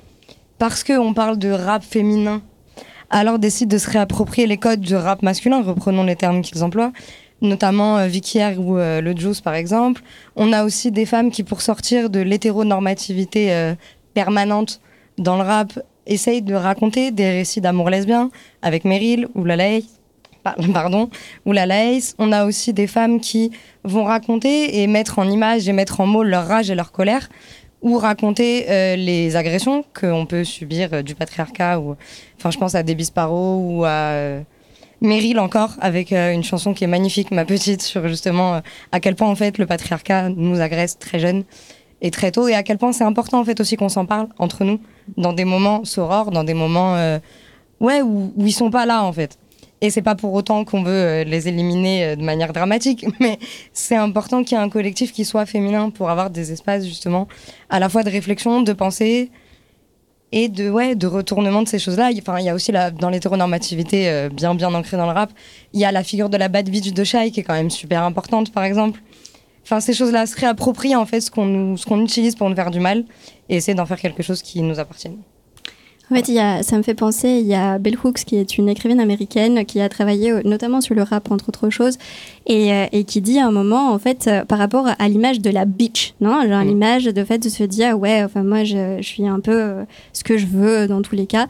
[0.58, 2.42] parce qu'on parle de rap féminin,
[3.10, 6.92] alors décident de se réapproprier les codes du rap masculin, reprenons les termes qu'ils emploient,
[7.42, 8.10] notamment euh,
[8.58, 10.04] ou euh, le Juice par exemple.
[10.36, 13.74] On a aussi des femmes qui pour sortir de l'hétéronormativité
[14.14, 14.82] permanente
[15.18, 15.80] dans le rap
[16.10, 18.30] essaye de raconter des récits d'amour lesbien
[18.62, 19.84] avec Meryl ou la Lace.
[20.74, 21.10] Pardon,
[21.46, 22.16] ou la Lace.
[22.18, 23.52] On a aussi des femmes qui
[23.84, 27.30] vont raconter et mettre en image et mettre en mots leur rage et leur colère
[27.82, 31.96] ou raconter euh, les agressions qu'on peut subir euh, du patriarcat ou
[32.38, 34.42] enfin je pense à Debbie Sparrow ou à euh,
[35.02, 39.30] Meryl encore avec une chanson qui est magnifique ma petite sur justement à quel point
[39.30, 41.46] en fait le patriarcat nous agresse très jeune
[42.02, 44.28] et très tôt et à quel point c'est important en fait aussi qu'on s'en parle
[44.40, 44.82] entre nous
[45.18, 47.20] dans des moments sorores, dans des moments euh,
[47.80, 49.38] où, où, ils sont pas là en fait.
[49.82, 53.40] Et c'est pas pour autant qu'on veut euh, les éliminer euh, de manière dramatique, mais
[53.74, 57.28] c'est important qu'il y ait un collectif qui soit féminin pour avoir des espaces justement
[57.70, 59.32] à la fois de réflexion, de pensée
[60.32, 62.12] et de ouais de retournement de ces choses-là.
[62.20, 65.32] Enfin, il y a aussi la, dans l'hétéronormativité bien bien ancrée dans le rap,
[65.74, 67.72] il y a la figure de la bad bitch de Shai qui est quand même
[67.72, 69.02] super importante par exemple.
[69.64, 72.72] Enfin, ces choses-là se réapproprient en fait ce qu'on ce qu'on utilise pour nous faire
[72.72, 73.06] du mal
[73.50, 75.18] et essayer d'en faire quelque chose qui nous appartienne.
[76.12, 78.36] En fait, il y a, ça me fait penser, il y a Bell Hooks, qui
[78.38, 82.00] est une écrivaine américaine, qui a travaillé euh, notamment sur le rap, entre autres choses,
[82.48, 85.40] et, euh, et qui dit à un moment, en fait, euh, par rapport à l'image
[85.40, 86.68] de la bitch, non Genre mm.
[86.68, 90.24] l'image de fait de se dire, ouais, enfin moi, je, je suis un peu ce
[90.24, 91.48] que je veux dans tous les cas.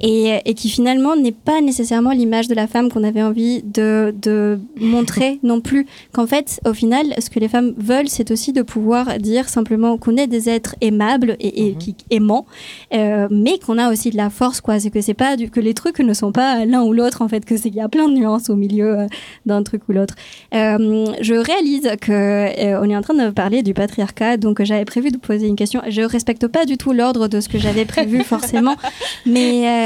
[0.00, 4.14] Et, et qui finalement n'est pas nécessairement l'image de la femme qu'on avait envie de,
[4.20, 5.86] de montrer non plus.
[6.12, 9.96] Qu'en fait, au final, ce que les femmes veulent, c'est aussi de pouvoir dire simplement
[9.96, 11.78] qu'on est des êtres aimables et, et Mhm.
[11.78, 12.46] qui aimants,
[12.94, 14.78] euh, mais qu'on a aussi de la force, quoi.
[14.78, 17.28] C'est que c'est pas du, que les trucs ne sont pas l'un ou l'autre, en
[17.28, 19.06] fait, que c'est qu'il y a plein de nuances au milieu euh,
[19.46, 20.14] d'un truc ou l'autre.
[20.54, 24.84] Euh, je réalise que euh, on est en train de parler du patriarcat, donc j'avais
[24.84, 25.80] prévu de poser une question.
[25.88, 28.76] Je respecte pas du tout l'ordre de ce que j'avais prévu forcément,
[29.24, 29.85] mais euh,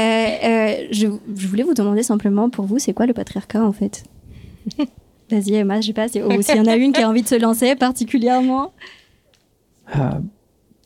[0.91, 4.03] je, je voulais vous demander simplement pour vous, c'est quoi le patriarcat en fait?
[5.31, 7.39] Vas-y Emma, je sais pas s'il y en a une qui a envie de se
[7.39, 8.73] lancer particulièrement.
[9.95, 9.99] Euh,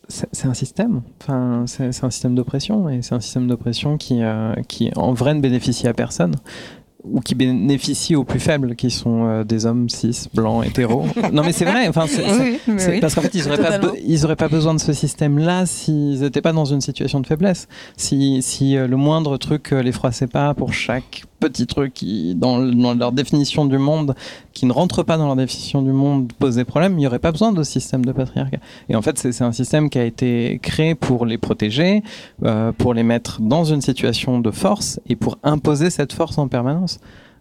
[0.07, 4.21] c'est un système, enfin, c'est c'est un système d'oppression, et c'est un système d'oppression qui,
[4.21, 6.35] euh, qui en vrai ne bénéficie à personne,
[7.11, 11.05] ou qui bénéficie aux plus faibles, qui sont euh, des hommes cis, blancs, hétéros.
[11.31, 12.99] non mais c'est vrai, enfin, c'est- c'est- Oui, oui.
[12.99, 16.41] parce qu'en fait, ils n'auraient pas, ils auraient pas besoin de ce système-là s'ils n'étaient
[16.41, 17.67] pas dans une situation de faiblesse.
[17.97, 22.35] Si, si euh, le moindre truc euh, les froissait pas pour chaque petit truc qui,
[22.35, 24.15] dans, le- dans leur définition du monde,
[24.53, 27.31] qui ne rentre pas dans leur définition du monde, posait problème, il n'y aurait pas
[27.31, 28.57] besoin de système de patriarcat.
[28.89, 32.03] Et en fait, c'est un système qui a été créé pour les protéger,
[32.43, 36.47] euh, pour les mettre dans une situation de force et pour imposer cette force en
[36.47, 36.99] permanence.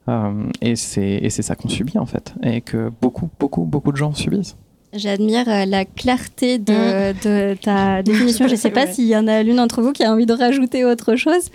[0.08, 4.12] Euh, et c'est ça qu'on subit en fait, et que beaucoup, beaucoup, beaucoup de gens
[4.12, 4.56] subissent.
[4.92, 8.46] J'admire euh, la clarté de, de ta définition.
[8.46, 8.92] Je sais pas Ouais.
[8.92, 11.48] s'il y en a l'une d'entre vous qui a envie de rajouter autre chose.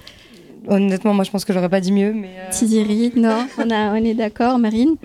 [0.67, 2.30] Honnêtement, moi je pense que j'aurais pas dit mieux, mais.
[2.38, 4.60] euh, Tiziri, non, on, a, on est d'accord.
[4.60, 4.95] Marine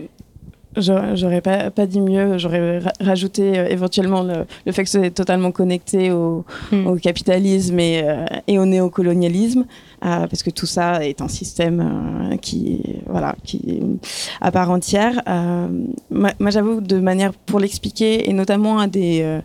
[0.76, 5.12] J'aurais pas, pas dit mieux, j'aurais ra- rajouté euh, éventuellement le, le fait que c'est
[5.12, 6.88] totalement connecté au, Hmm.
[6.88, 9.66] au capitalisme et, euh, et au néocolonialisme,
[10.04, 11.80] euh, parce que tout ça est un système
[12.32, 13.82] euh, qui, voilà, qui
[14.40, 15.22] à part entière.
[15.28, 15.68] Euh,
[16.10, 19.38] moi, moi, j'avoue, de manière pour l'expliquer, et notamment à des, euh,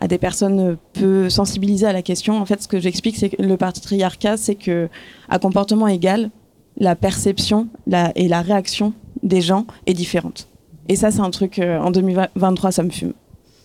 [0.00, 3.42] à des personnes peu sensibilisées à la question, en fait, ce que j'explique, c'est que
[3.42, 4.88] le patriarcat, c'est que
[5.28, 6.30] à comportement égal,
[6.78, 7.68] la perception
[8.14, 10.48] et la réaction des gens est différente.
[10.88, 13.12] Et ça, c'est un truc, euh, en 2023, ça me fume.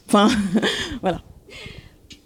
[0.08, 0.28] Enfin,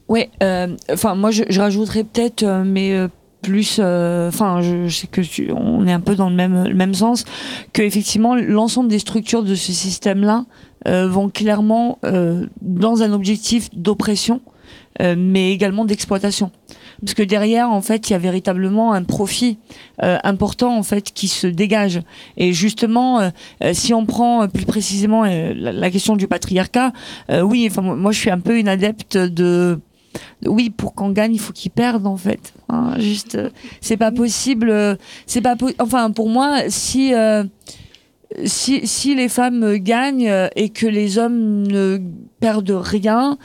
[0.09, 2.95] Ouais, euh, enfin moi je, rajouterais peut-être, euh, mais
[3.41, 7.25] plus, enfin je, sais que on est un peu dans le même même sens,
[7.73, 10.45] que effectivement l'ensemble des structures de ce système-là
[10.85, 14.41] euh, vont clairement euh, dans un objectif d'oppression,
[15.01, 16.51] euh, mais également d'exploitation.
[17.01, 19.59] Parce que derrière, en fait, il y a véritablement un profit
[19.99, 22.01] important en fait qui se dégage.
[22.37, 23.31] Et justement,
[23.73, 26.93] si on prend plus précisément la, question du patriarcat,
[27.43, 29.79] oui, enfin moi je suis un peu une adepte de
[30.47, 32.53] oui, pour qu'on gagne, il faut qu'ils perdent en fait.
[32.69, 33.37] Hein, juste,
[33.79, 34.97] c'est pas possible.
[35.27, 37.13] C'est pas po- enfin pour moi, si
[38.45, 41.99] si si les femmes gagnent et que les hommes ne
[42.39, 43.37] perdent rien,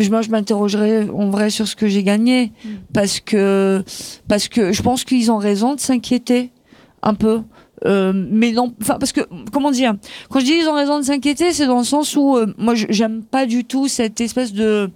[0.00, 2.52] je- moi je m'interrogerais en vrai sur ce que j'ai gagné
[2.92, 3.82] parce que
[4.28, 6.50] parce que je pense qu'ils ont raison de s'inquiéter
[7.02, 7.40] un peu.
[7.84, 9.20] Euh, mais non, enfin parce que
[9.52, 9.94] comment dire
[10.30, 12.74] Quand je dis ils ont raison de s'inquiéter, c'est dans le sens où euh, moi
[12.74, 14.90] j'aime pas du tout cette espèce de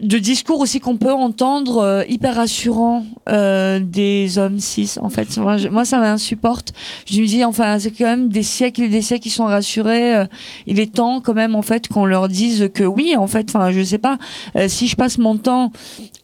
[0.00, 5.36] de discours aussi qu'on peut entendre euh, hyper rassurant euh, des hommes cis en fait.
[5.38, 6.72] Moi, ça m'insupporte.
[7.10, 10.16] Je me dis enfin c'est quand même des siècles et des siècles qui sont rassurés
[10.16, 10.26] euh,
[10.66, 13.70] il est temps quand même en fait qu'on leur dise que oui en fait enfin
[13.70, 14.18] je sais pas
[14.56, 15.72] euh, si je passe mon temps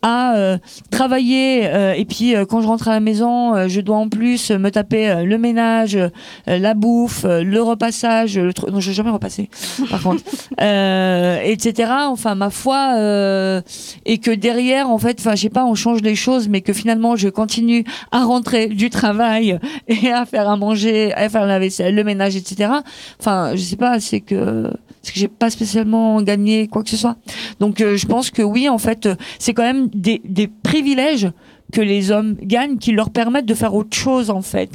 [0.04, 0.58] à euh,
[0.90, 4.50] travailler euh, et puis euh, quand je rentre à la maison je dois en plus
[4.50, 5.98] me taper le ménage
[6.46, 9.48] la bouffe le repassage le non je vais jamais repasser
[9.90, 10.22] par contre.
[10.60, 13.62] Etc enfin ma foi
[14.04, 16.74] et que derrière en fait enfin je sais pas on change les choses mais que
[16.74, 21.58] finalement je continue à rentrer du travail et à faire à manger à faire la
[21.58, 22.70] vaisselle le ménage etc
[23.18, 24.70] enfin je sais pas c'est que
[25.04, 27.16] c'est que j'ai pas spécialement gagné quoi que ce soit.
[27.60, 31.30] Donc euh, je pense que oui en fait euh, c'est quand même des, des privilèges
[31.72, 34.70] que les hommes gagnent qui leur permettent de faire autre chose en fait.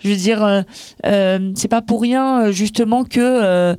[0.00, 0.62] Je veux dire euh,
[1.06, 3.76] euh, c'est pas pour rien euh, justement que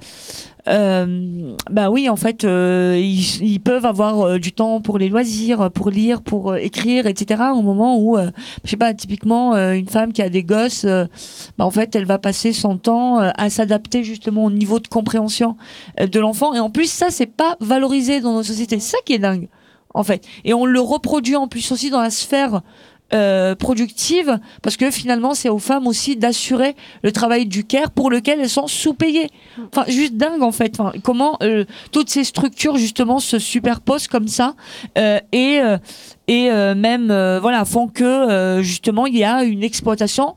[0.68, 5.10] euh, bah oui, en fait, euh, ils, ils peuvent avoir euh, du temps pour les
[5.10, 7.44] loisirs, pour lire, pour euh, écrire, etc.
[7.54, 8.32] Au moment où, euh,
[8.64, 12.18] je sais pas, typiquement, une femme qui a des gosses, bah, en fait, elle va
[12.18, 15.56] passer son temps à s'adapter justement au niveau de compréhension
[16.00, 16.54] de l'enfant.
[16.54, 18.80] Et en plus, ça, c'est pas valorisé dans nos sociétés.
[18.80, 19.48] Ça qui est dingue,
[19.94, 20.26] en fait.
[20.44, 22.62] Et on le reproduit en plus aussi dans la sphère
[23.14, 28.10] euh, productive, parce que finalement, c'est aux femmes aussi d'assurer le travail du care pour
[28.10, 29.30] lequel elles sont sous-payées.
[29.72, 30.78] Enfin, juste dingue en fait.
[31.04, 34.56] Comment euh, toutes ces structures justement se superposent comme ça
[34.98, 35.78] euh, et euh,
[36.28, 40.36] et euh, même euh, voilà font que justement il y a une exploitation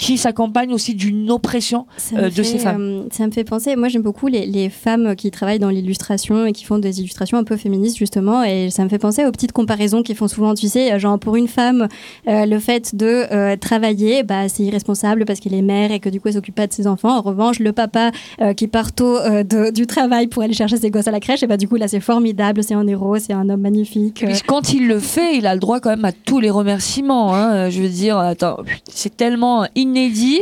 [0.00, 1.86] qui s'accompagne aussi d'une oppression
[2.16, 2.80] euh, de fait, ces femmes.
[2.80, 6.46] euh, ça me fait penser, moi j'aime beaucoup les, les femmes qui travaillent dans l'illustration
[6.46, 9.30] et qui font des illustrations un peu féministes justement, et ça me fait penser aux
[9.30, 11.86] petites comparaisons qu'ils font souvent, tu sais, genre pour une femme,
[12.28, 16.08] euh, le fait de euh, travailler, bah, c'est irresponsable parce qu'elle est mère et que
[16.08, 17.16] du coup elle s'occupe pas de ses enfants.
[17.18, 18.10] En revanche, le papa
[18.40, 21.20] euh, qui part tôt euh, de- du travail pour aller chercher ses gosses à la
[21.20, 24.24] crèche, et bah du coup là c'est formidable, c'est un héros, c'est un homme magnifique.
[24.26, 27.34] Puis, quand il le fait, il a le droit quand même à tous les remerciements.
[27.34, 27.52] hein.
[27.54, 28.58] Euh, Je veux dire, attends,
[28.88, 30.40] c'est tellement inédit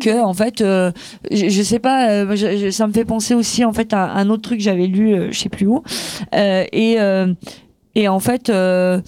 [0.00, 0.92] que en fait, euh,
[1.30, 4.28] je, je sais pas, euh, je- ça me fait penser aussi en fait à un
[4.30, 5.82] autre truc que j'avais lu, euh, je sais plus où,
[6.34, 6.96] Euh, et
[7.94, 9.02] et en fait, euh,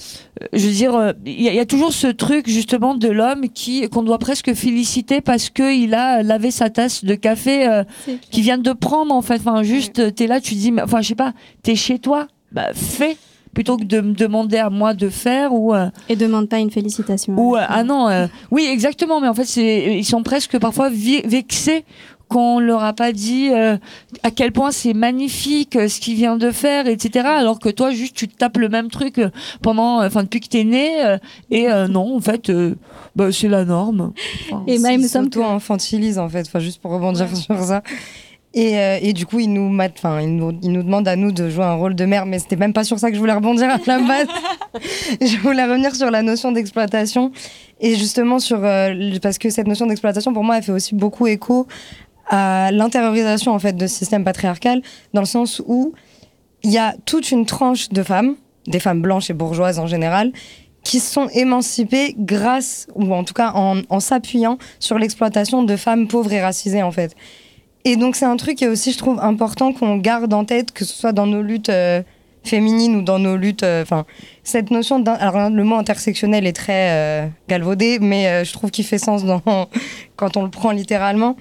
[0.53, 3.49] je veux dire, il y, a- il y a toujours ce truc justement de l'homme
[3.49, 7.85] qui qu'on doit presque féliciter parce que il a lavé sa tasse de café euh,
[8.31, 9.37] qui vient de prendre en fait.
[9.37, 13.17] Enfin, juste, t'es là, tu dis, enfin, je sais pas, t'es chez toi, bah fais
[13.55, 16.71] plutôt que de me demander à moi de faire ou euh, Et demande pas une
[16.71, 17.35] félicitation.
[17.39, 20.91] ou euh, ah non, euh, oui exactement, mais en fait c'est ils sont presque parfois
[20.91, 21.85] vexés
[22.27, 23.77] qu'on leur a pas dit euh,
[24.23, 27.27] à quel point c'est magnifique euh, ce qu'il vient de faire, etc.
[27.29, 29.29] Alors que toi juste tu te tapes le même truc euh,
[29.63, 31.19] pendant, euh, enfin depuis que t'es né euh,
[31.51, 32.75] et euh, non en fait euh,
[33.15, 34.13] bah, c'est la norme.
[34.51, 37.63] Enfin, Et moi, il me semble que- s'auto-infantilise en fait, enfin, juste pour rebondir sur
[37.63, 37.83] ça.
[38.57, 41.17] Et, euh, et du coup, il nous, mat- enfin, il, nous, il nous demande à
[41.17, 43.21] nous de jouer un rôle de mère, mais c'était même pas sur ça que je
[43.21, 44.27] voulais rebondir à la base.
[45.21, 47.33] je voulais revenir sur la notion d'exploitation
[47.81, 51.27] et justement sur euh, parce que cette notion d'exploitation pour moi elle fait aussi beaucoup
[51.27, 51.67] écho
[52.29, 55.93] à l'intériorisation en fait de ce système patriarcal dans le sens où
[56.63, 58.37] il y a toute une tranche de femmes,
[58.69, 60.33] des femmes blanches et bourgeoises en général,
[60.85, 66.07] qui sont émancipées grâce, ou en tout cas en, en s'appuyant sur l'exploitation de femmes
[66.07, 67.15] pauvres et racisées en fait.
[67.85, 70.73] Et donc c'est un truc qui est aussi, je trouve, important qu'on garde en tête,
[70.73, 72.03] que ce soit dans nos luttes euh,
[72.43, 73.63] féminines ou dans nos luttes...
[73.63, 74.05] euh, Enfin,
[74.43, 75.01] cette notion...
[75.01, 79.25] d'in- Alors le mot intersectionnel est très euh, galvaudé, mais je trouve qu'il fait sens
[79.25, 79.43] dans,
[80.17, 81.37] quand on le prend littéralement.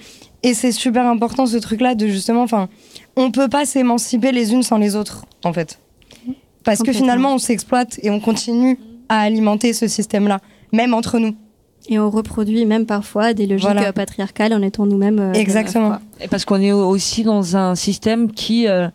[0.45, 2.43] Et c'est super important ce truc-là de justement...
[2.43, 2.67] Enfin,
[3.15, 5.79] on peut pas s'émanciper les unes sans les autres, en fait.
[6.65, 8.77] Parce que finalement, on s'exploite et on continue
[9.09, 10.39] à alimenter ce système-là,
[10.73, 11.35] même entre nous.
[11.89, 13.89] Et on reproduit même parfois des logiques Voilà.
[13.89, 15.19] euh, patriarcales en étant nous-mêmes.
[15.19, 15.97] euh, Exactement.
[16.21, 18.87] Et parce qu'on est aussi dans un système qui euh,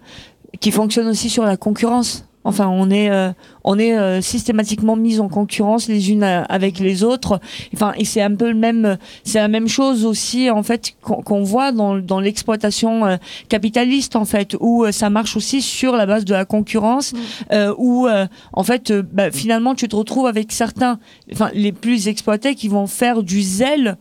[0.60, 2.24] qui fonctionne aussi sur la concurrence.
[2.48, 3.30] Enfin, on est euh,
[3.62, 7.40] on est euh, systématiquement mis en concurrence les unes euh, avec les autres.
[7.74, 11.42] Enfin, et c'est un peu le même, c'est la même chose aussi en fait qu'on
[11.42, 13.16] voit dans dans l'exploitation euh,
[13.50, 17.12] capitaliste en fait, où euh, ça marche aussi sur la base de la concurrence,
[17.52, 20.98] euh, où euh, en fait euh, bah, finalement tu te retrouves avec certains,
[21.30, 23.94] enfin les plus exploités qui vont faire du zèle euh,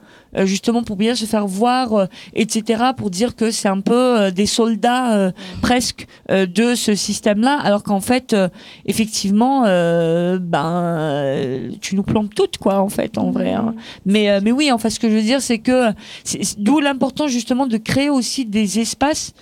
[0.46, 2.84] justement pour bien se faire voir, euh, etc.
[2.96, 7.60] Pour dire que c'est un peu euh, des soldats euh, presque euh, de ce système-là,
[7.62, 8.50] alors qu'en fait, euh,
[8.86, 13.54] effectivement, euh, ben, euh, tu nous plombes toutes, quoi, en fait, en vrai.
[13.54, 13.74] hein.
[14.06, 15.92] Mais, euh, mais oui, enfin, ce que je veux dire, c'est que
[16.58, 19.34] d'où l'importance justement de créer aussi des espaces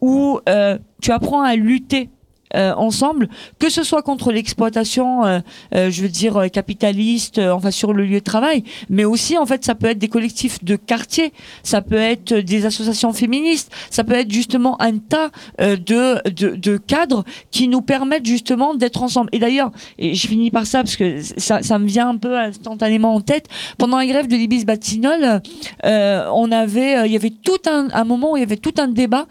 [0.00, 2.08] où euh, tu apprends à lutter.
[2.56, 5.40] Euh, ensemble, que ce soit contre l'exploitation, euh,
[5.74, 9.38] euh, je veux dire euh, capitaliste, euh, enfin sur le lieu de travail, mais aussi
[9.38, 11.32] en fait ça peut être des collectifs de quartier,
[11.62, 16.56] ça peut être des associations féministes, ça peut être justement un tas euh, de, de
[16.56, 19.28] de cadres qui nous permettent justement d'être ensemble.
[19.32, 22.36] Et d'ailleurs, et je finis par ça parce que ça, ça me vient un peu
[22.36, 23.46] instantanément en tête.
[23.78, 25.40] Pendant la grève de l'Ibis Batignolles,
[25.84, 28.74] euh, on avait, il y avait tout un, un moment où il y avait tout
[28.78, 29.26] un débat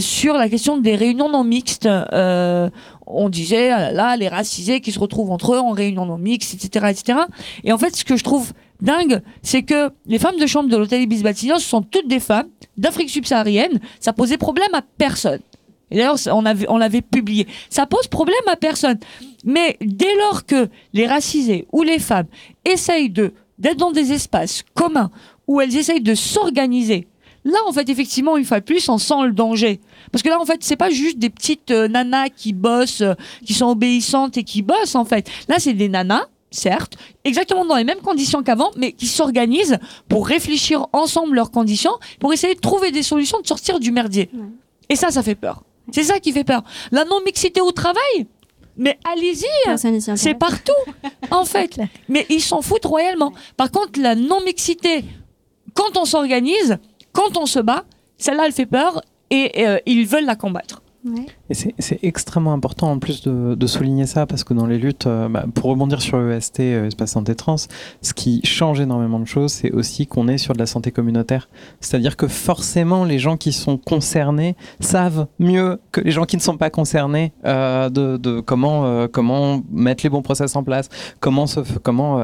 [0.00, 1.86] sur la question des réunions non mixtes.
[1.86, 2.57] Euh,
[3.06, 6.54] on disait ah là, les racisés qui se retrouvent entre eux en réunion non mixte,
[6.54, 7.18] etc., etc.
[7.64, 10.76] Et en fait, ce que je trouve dingue, c'est que les femmes de chambre de
[10.76, 13.80] l'hôtel Ibis Batignolles sont toutes des femmes d'Afrique subsaharienne.
[14.00, 15.40] Ça posait problème à personne.
[15.90, 17.46] Et d'ailleurs, on on l'avait publié.
[17.70, 18.98] Ça pose problème à personne.
[19.44, 22.26] Mais dès lors que les racisés ou les femmes
[22.64, 25.10] essayent de d'être dans des espaces communs
[25.48, 27.08] où elles essayent de s'organiser,
[27.50, 29.80] là, en fait, effectivement, une fois de plus, on sent le danger.
[30.12, 33.14] Parce que là, en fait, c'est pas juste des petites euh, nanas qui bossent, euh,
[33.44, 35.30] qui sont obéissantes et qui bossent, en fait.
[35.48, 40.26] Là, c'est des nanas, certes, exactement dans les mêmes conditions qu'avant, mais qui s'organisent pour
[40.26, 44.30] réfléchir ensemble leurs conditions, pour essayer de trouver des solutions, de sortir du merdier.
[44.32, 44.40] Ouais.
[44.88, 45.62] Et ça, ça fait peur.
[45.92, 46.62] C'est ça qui fait peur.
[46.90, 48.26] La non-mixité au travail,
[48.78, 49.76] mais allez-y, hein.
[50.16, 50.72] C'est partout,
[51.30, 51.80] en fait.
[52.08, 53.32] Mais ils s'en foutent royalement.
[53.56, 55.04] Par contre, la non-mixité,
[55.74, 56.78] quand on s'organise,
[57.18, 57.84] quand on se bat,
[58.16, 60.82] celle-là, elle fait peur et euh, ils veulent la combattre.
[61.48, 65.28] Et c'est extrêmement important en plus de, souligner ça parce que dans les luttes, euh,
[65.28, 69.52] bah, pour rebondir sur EST, euh, Espace Santé Trans, ce qui change énormément de choses,
[69.52, 71.48] c'est aussi qu'on est sur de la santé communautaire.
[71.80, 76.40] C'est-à-dire que forcément, les gens qui sont concernés savent mieux que les gens qui ne
[76.40, 80.88] sont pas concernés euh, de, euh, comment mettre les bons process en place,
[81.20, 81.46] comment,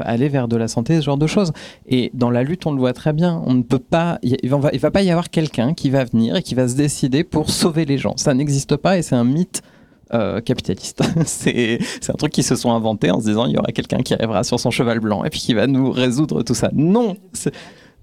[0.03, 1.53] aller vers de la santé, ce genre de choses.
[1.87, 3.41] Et dans la lutte, on le voit très bien.
[3.45, 6.35] On ne peut pas, il ne va, va pas y avoir quelqu'un qui va venir
[6.35, 8.13] et qui va se décider pour sauver les gens.
[8.17, 9.61] Ça n'existe pas et c'est un mythe
[10.13, 11.03] euh, capitaliste.
[11.25, 14.13] c'est un truc qu'ils se sont inventés en se disant il y aura quelqu'un qui
[14.13, 16.69] arrivera sur son cheval blanc et puis qui va nous résoudre tout ça.
[16.73, 17.17] Non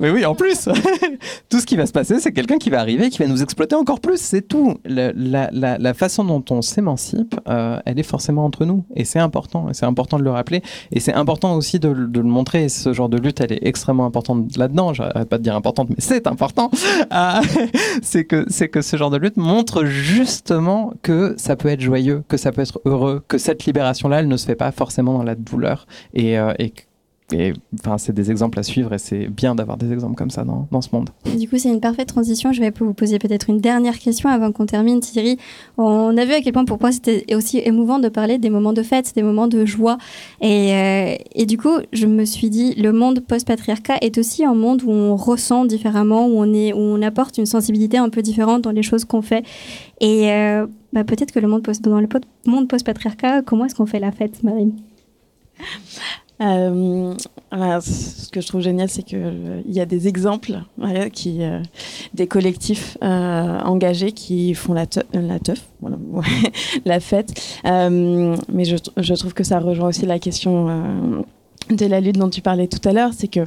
[0.00, 0.68] mais oui, en plus,
[1.48, 3.76] tout ce qui va se passer, c'est quelqu'un qui va arriver, qui va nous exploiter
[3.76, 4.78] encore plus, c'est tout.
[4.84, 9.74] La, façon dont on s'émancipe, euh, elle est forcément entre nous, et c'est important, et
[9.74, 12.68] c'est important de le rappeler, et c'est important aussi de, le montrer.
[12.68, 14.94] Ce genre de lutte, elle est extrêmement importante là-dedans.
[14.94, 16.70] J'arrête pas de dire importante, mais c'est important.
[17.12, 17.40] Euh,
[18.02, 22.36] c'est que que ce genre de lutte montre justement que ça peut être joyeux, que
[22.36, 25.34] ça peut être heureux, que cette libération-là, elle ne se fait pas forcément dans la
[25.34, 26.52] douleur, et, euh,
[27.32, 27.52] et
[27.98, 30.80] c'est des exemples à suivre et c'est bien d'avoir des exemples comme ça dans, dans
[30.80, 31.10] ce monde.
[31.36, 32.52] Du coup, c'est une parfaite transition.
[32.52, 35.38] Je vais vous poser peut-être une dernière question avant qu'on termine, Thierry.
[35.78, 38.72] On a vu à quel point pour moi c'était aussi émouvant de parler des moments
[38.72, 39.98] de fête, des moments de joie.
[40.40, 44.82] Et, euh, du coup, je me suis dit, le monde post-patriarcat est aussi un monde
[44.82, 48.62] où on ressent différemment, où on, est, où on apporte une sensibilité un peu différente
[48.62, 49.44] dans les choses qu'on fait.
[50.00, 52.08] Et euh, bah, peut-être que le monde post, dans le
[52.46, 54.72] monde post-patriarcat, comment est-ce qu'on fait la fête, Marine?
[56.42, 57.14] Euh,
[57.80, 61.62] ce que je trouve génial, c'est qu'il euh, y a des exemples, euh,
[62.14, 65.04] des collectifs engagés qui font la, teuf,
[66.84, 67.60] la fête.
[67.64, 71.24] mais je, je, trouve que ça rejoint aussi la question
[71.70, 73.40] de la lutte dont tu parlais tout à l'heure, c'est que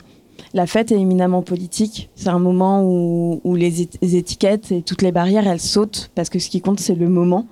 [0.54, 2.10] la fête est éminemment politique.
[2.16, 6.50] C'est un moment où, les, étiquettes et toutes les barrières, elles sautent parce que ce
[6.50, 7.46] qui compte, c'est le moment.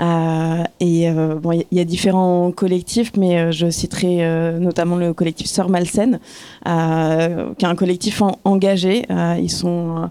[0.00, 5.12] Euh, et euh, bon, il y, a différents collectifs, mais euh, je citerai notamment le
[5.12, 6.20] collectif Sœur Malsaine,
[6.64, 9.04] qui est un collectif engagé.
[9.38, 10.10] ils sont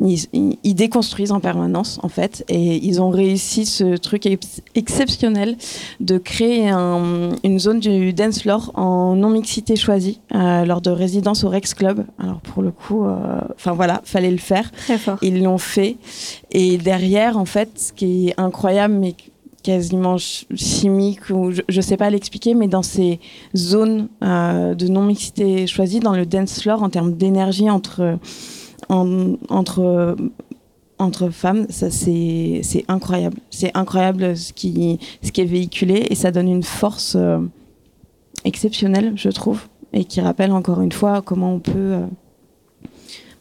[0.00, 4.26] ils, déconstruisent en permanence en fait et ils ont réussi ce truc
[4.74, 5.56] exceptionnel
[6.00, 11.44] de créer une zone du dance floor en non mixité choisie euh, lors de résidence
[11.44, 12.04] au Rex Club.
[12.18, 14.70] Alors pour le coup euh, enfin voilà fallait le faire.
[14.72, 15.18] Très fort.
[15.22, 15.96] ils l'ont fait.
[16.50, 19.14] Et derrière en fait ce qui est incroyable mais
[19.62, 23.20] quasiment chimique ou je, ne sais pas l'expliquer mais dans ces
[23.56, 28.18] zones euh, de non mixité choisie dans le dance floor en termes d'énergie entre
[28.88, 30.16] entre
[30.98, 33.38] entre femmes, ça c'est incroyable.
[33.50, 37.38] C'est incroyable ce qui, ce qui est véhiculé et ça donne une force euh,
[38.44, 39.62] exceptionnelle, je trouve,
[39.92, 41.98] et qui rappelle encore une fois comment on peut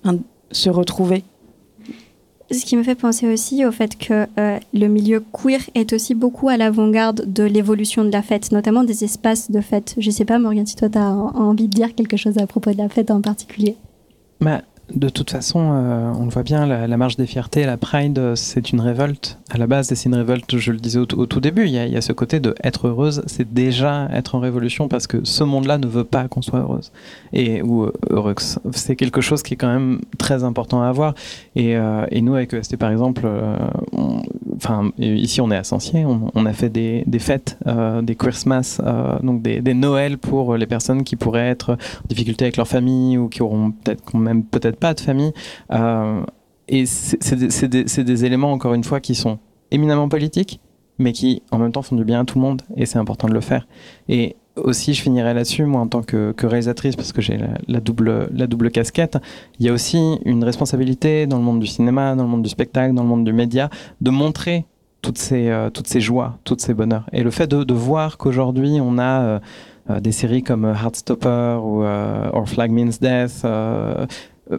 [0.05, 0.13] euh,
[0.51, 1.23] se retrouver.
[2.51, 6.13] Ce qui me fait penser aussi au fait que euh, le milieu queer est aussi
[6.13, 9.95] beaucoup à l'avant-garde de l'évolution de la fête, notamment des espaces de fête.
[9.97, 12.71] Je sais pas, Morgane, si toi tu as envie de dire quelque chose à propos
[12.71, 13.75] de la fête en particulier.
[14.39, 14.61] Bah,
[14.93, 18.35] de toute façon, euh, on le voit bien, la, marche des fiertés, la Pride, euh,
[18.35, 19.39] c'est une révolte.
[19.49, 22.01] À la base, c'est une révolte, je le disais au, tout début, il y, a,
[22.01, 25.87] ce côté de être heureuse, c'est déjà être en révolution parce que ce monde-là ne
[25.87, 26.91] veut pas qu'on soit heureuse.
[27.31, 28.59] Et, ou euh, heureuse.
[28.71, 31.15] C'est quelque chose qui est quand même très important à avoir.
[31.55, 31.77] Et,
[32.21, 33.27] nous, avec EST par exemple,
[34.63, 37.57] enfin, ici on est à Sancier, on, a fait des, fêtes,
[38.01, 38.79] des Christmas,
[39.21, 43.29] donc des, Noëls pour les personnes qui pourraient être en difficulté avec leur famille ou
[43.29, 45.33] qui auront peut-être même peut-être pas de famille.
[45.71, 46.23] Euh,
[46.67, 49.39] et c'est des, des, éléments, encore une fois, qui sont
[49.71, 50.59] éminemment politiques,
[50.97, 53.27] mais qui en même temps font du bien à tout le monde, et c'est important
[53.27, 53.67] de le faire.
[54.07, 58.29] Et aussi, je finirai là-dessus, moi, en tant que, réalisatrice, parce que j'ai la, double,
[58.33, 59.17] la double casquette,
[59.59, 62.49] il y a aussi une responsabilité dans le monde du cinéma, dans le monde du
[62.49, 63.69] spectacle, dans le monde du média,
[64.01, 64.65] de montrer
[65.01, 67.05] toutes ces, euh, toutes ces joies, toutes ces bonheurs.
[67.11, 69.21] Et le fait de, voir qu'aujourd'hui, on a...
[69.21, 69.39] Euh,
[69.99, 74.05] des séries comme Heartstopper ou Or Flag Means Death, euh,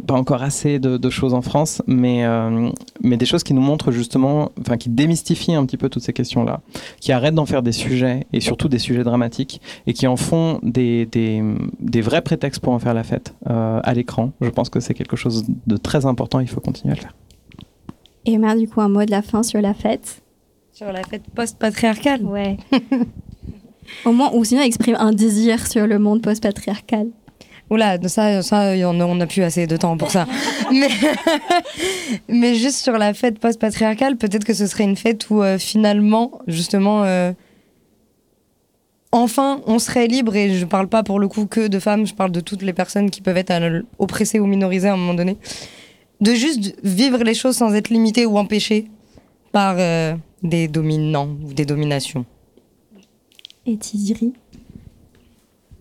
[0.07, 2.71] pas encore assez de, choses en France, mais, euh,
[3.03, 6.13] mais des choses qui nous montrent justement, enfin qui démystifient un petit peu toutes ces
[6.13, 6.61] questions-là,
[7.01, 10.59] qui arrêtent d'en faire des sujets, et surtout des sujets dramatiques, et qui en font
[10.63, 11.43] des, des,
[11.81, 14.33] des vrais prétextes pour en faire la fête euh, à l'écran.
[14.41, 17.15] Je pense que c'est quelque chose de très important, il faut continuer à le faire.
[18.27, 20.23] Et du coup, un mot de la fin sur la fête?
[20.73, 22.57] Sur la fête post-patriarcale Ouais.
[24.07, 27.09] Au moins, ou sinon exprime un désir sur le monde post-patriarcal.
[27.75, 30.27] Oula, ça, ça on n'a plus assez de temps pour ça.
[30.73, 30.89] mais,
[32.29, 36.39] mais juste sur la fête post-patriarcale, peut-être que ce serait une fête où euh, finalement,
[36.47, 37.33] justement, euh,
[39.11, 42.15] enfin, on serait libre, et je parle pas pour le coup que de femmes, je
[42.15, 45.15] parle de toutes les personnes qui peuvent être euh, oppressées ou minorisées à un moment
[45.15, 45.37] donné,
[46.21, 48.87] de juste vivre les choses sans être limitées ou empêchées
[49.51, 49.77] par
[50.43, 52.25] des dominants ou des dominations.
[53.67, 54.33] Et Tiziri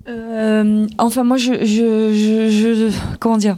[0.08, 3.58] Euh, enfin, moi, je, je, je, je- comment dire?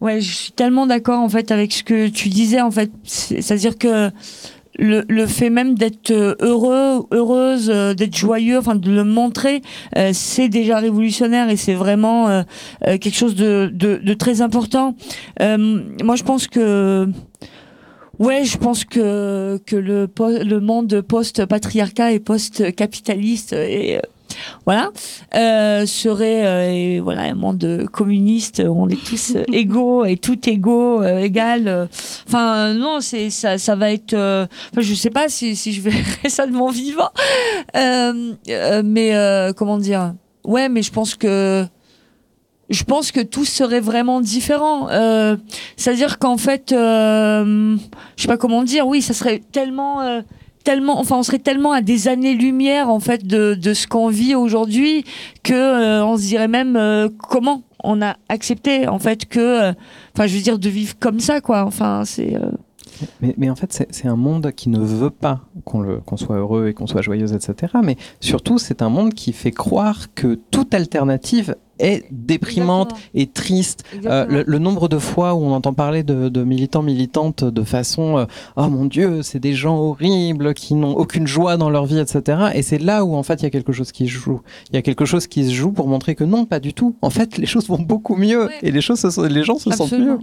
[0.00, 2.90] Ouais, je suis tellement d'accord en fait avec ce que tu disais en fait.
[3.04, 4.10] C'est- C'est-à-dire que
[4.78, 9.62] le, le fait même d'être euh, heureux, heureuse, euh, d'être joyeux, enfin de le montrer,
[9.96, 12.42] euh, c'est déjà révolutionnaire et c'est vraiment euh,
[12.86, 14.94] euh, quelque chose de, de, de très important.
[15.40, 17.08] Moi, je pense que
[18.20, 20.08] Ouais, je pense que que le
[20.44, 24.00] le monde post-patriarcat et post-capitaliste et euh,
[24.64, 24.90] voilà
[25.34, 30.48] euh, serait euh, voilà un monde communiste où on est tous euh, égaux et tout
[30.48, 31.88] égaux euh, égal
[32.26, 36.28] enfin non c'est ça ça va être enfin, je sais pas si si je verrai
[36.28, 37.10] ça de mon vivant
[37.74, 40.14] mais comment dire?
[40.44, 41.66] Ouais mais je pense que
[42.70, 44.88] je pense que tout serait vraiment différent.
[44.88, 45.36] Euh,
[45.76, 47.76] C'est-à-dire qu'en fait, euh,
[48.16, 48.86] je sais pas comment dire.
[48.86, 50.22] Oui, ça serait tellement, euh,
[50.64, 54.34] tellement, enfin, on serait tellement à des années-lumière en fait de, de ce qu'on vit
[54.34, 55.04] aujourd'hui
[55.42, 59.72] que euh, on se dirait même euh, comment on a accepté en fait que, euh,
[60.14, 61.64] enfin, je veux dire de vivre comme ça quoi.
[61.64, 62.36] Enfin, c'est.
[63.20, 66.86] Mais, en fait, c'est un monde qui ne veut pas qu'on soit heureux et qu'on
[66.86, 67.72] soit joyeuse, etc.
[67.82, 73.84] Mais surtout, c'est un monde qui fait croire que toute alternative est déprimante et triste.
[74.04, 77.62] Euh, le, le nombre de fois où on entend parler de, de militants, militantes de
[77.62, 78.24] façon euh,
[78.56, 82.38] Oh mon Dieu, c'est des gens horribles qui n'ont aucune joie dans leur vie, etc.
[82.54, 84.40] Et c'est là où en fait il y a quelque chose qui se joue.
[84.70, 86.94] Il y a quelque chose qui se joue pour montrer que non, pas du tout.
[87.02, 88.52] En fait, les choses vont beaucoup mieux Ouais.
[88.62, 90.14] et les, choses se sont- les gens se sentent Absolument.
[90.14, 90.18] mieux.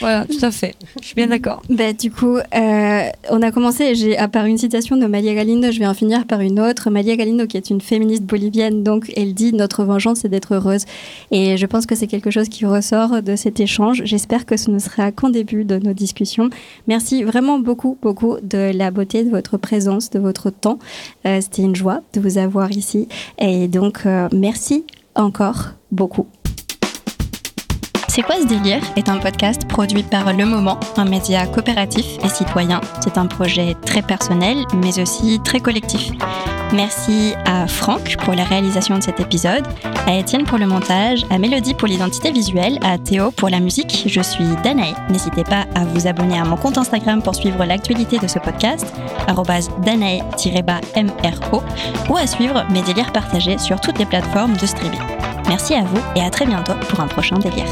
[0.00, 0.74] Voilà, tout à fait.
[1.00, 1.62] Je suis bien d'accord.
[1.70, 5.32] Bah, du coup, euh, on a commencé, et j'ai, à part une citation de Malia
[5.34, 6.90] Galindo, je vais en finir par une autre.
[6.90, 10.84] Malia Galindo, qui est une féministe bolivienne, donc elle dit Notre vengeance, c'est d'être heureuse.
[11.30, 14.02] Et je pense que c'est quelque chose qui ressort de cet échange.
[14.04, 16.50] J'espère que ce ne sera qu'en début de nos discussions.
[16.86, 20.78] Merci vraiment beaucoup, beaucoup de la beauté de votre présence, de votre temps.
[21.26, 23.08] Euh, C'était une joie de vous avoir ici.
[23.38, 24.84] Et donc, euh, merci
[25.14, 26.26] encore beaucoup.
[28.16, 32.30] C'est quoi ce délire est un podcast produit par Le Moment, un média coopératif et
[32.30, 32.80] citoyen.
[33.02, 36.12] C'est un projet très personnel, mais aussi très collectif.
[36.72, 39.66] Merci à Franck pour la réalisation de cet épisode,
[40.06, 44.04] à Étienne pour le montage, à Mélodie pour l'identité visuelle, à Théo pour la musique.
[44.06, 44.94] Je suis Danae.
[45.10, 48.86] N'hésitez pas à vous abonner à mon compte Instagram pour suivre l'actualité de ce podcast,
[49.84, 51.62] danae-mro,
[52.08, 55.02] ou à suivre mes délires partagés sur toutes les plateformes de streaming.
[55.48, 57.66] Merci à vous et à très bientôt pour un prochain délire.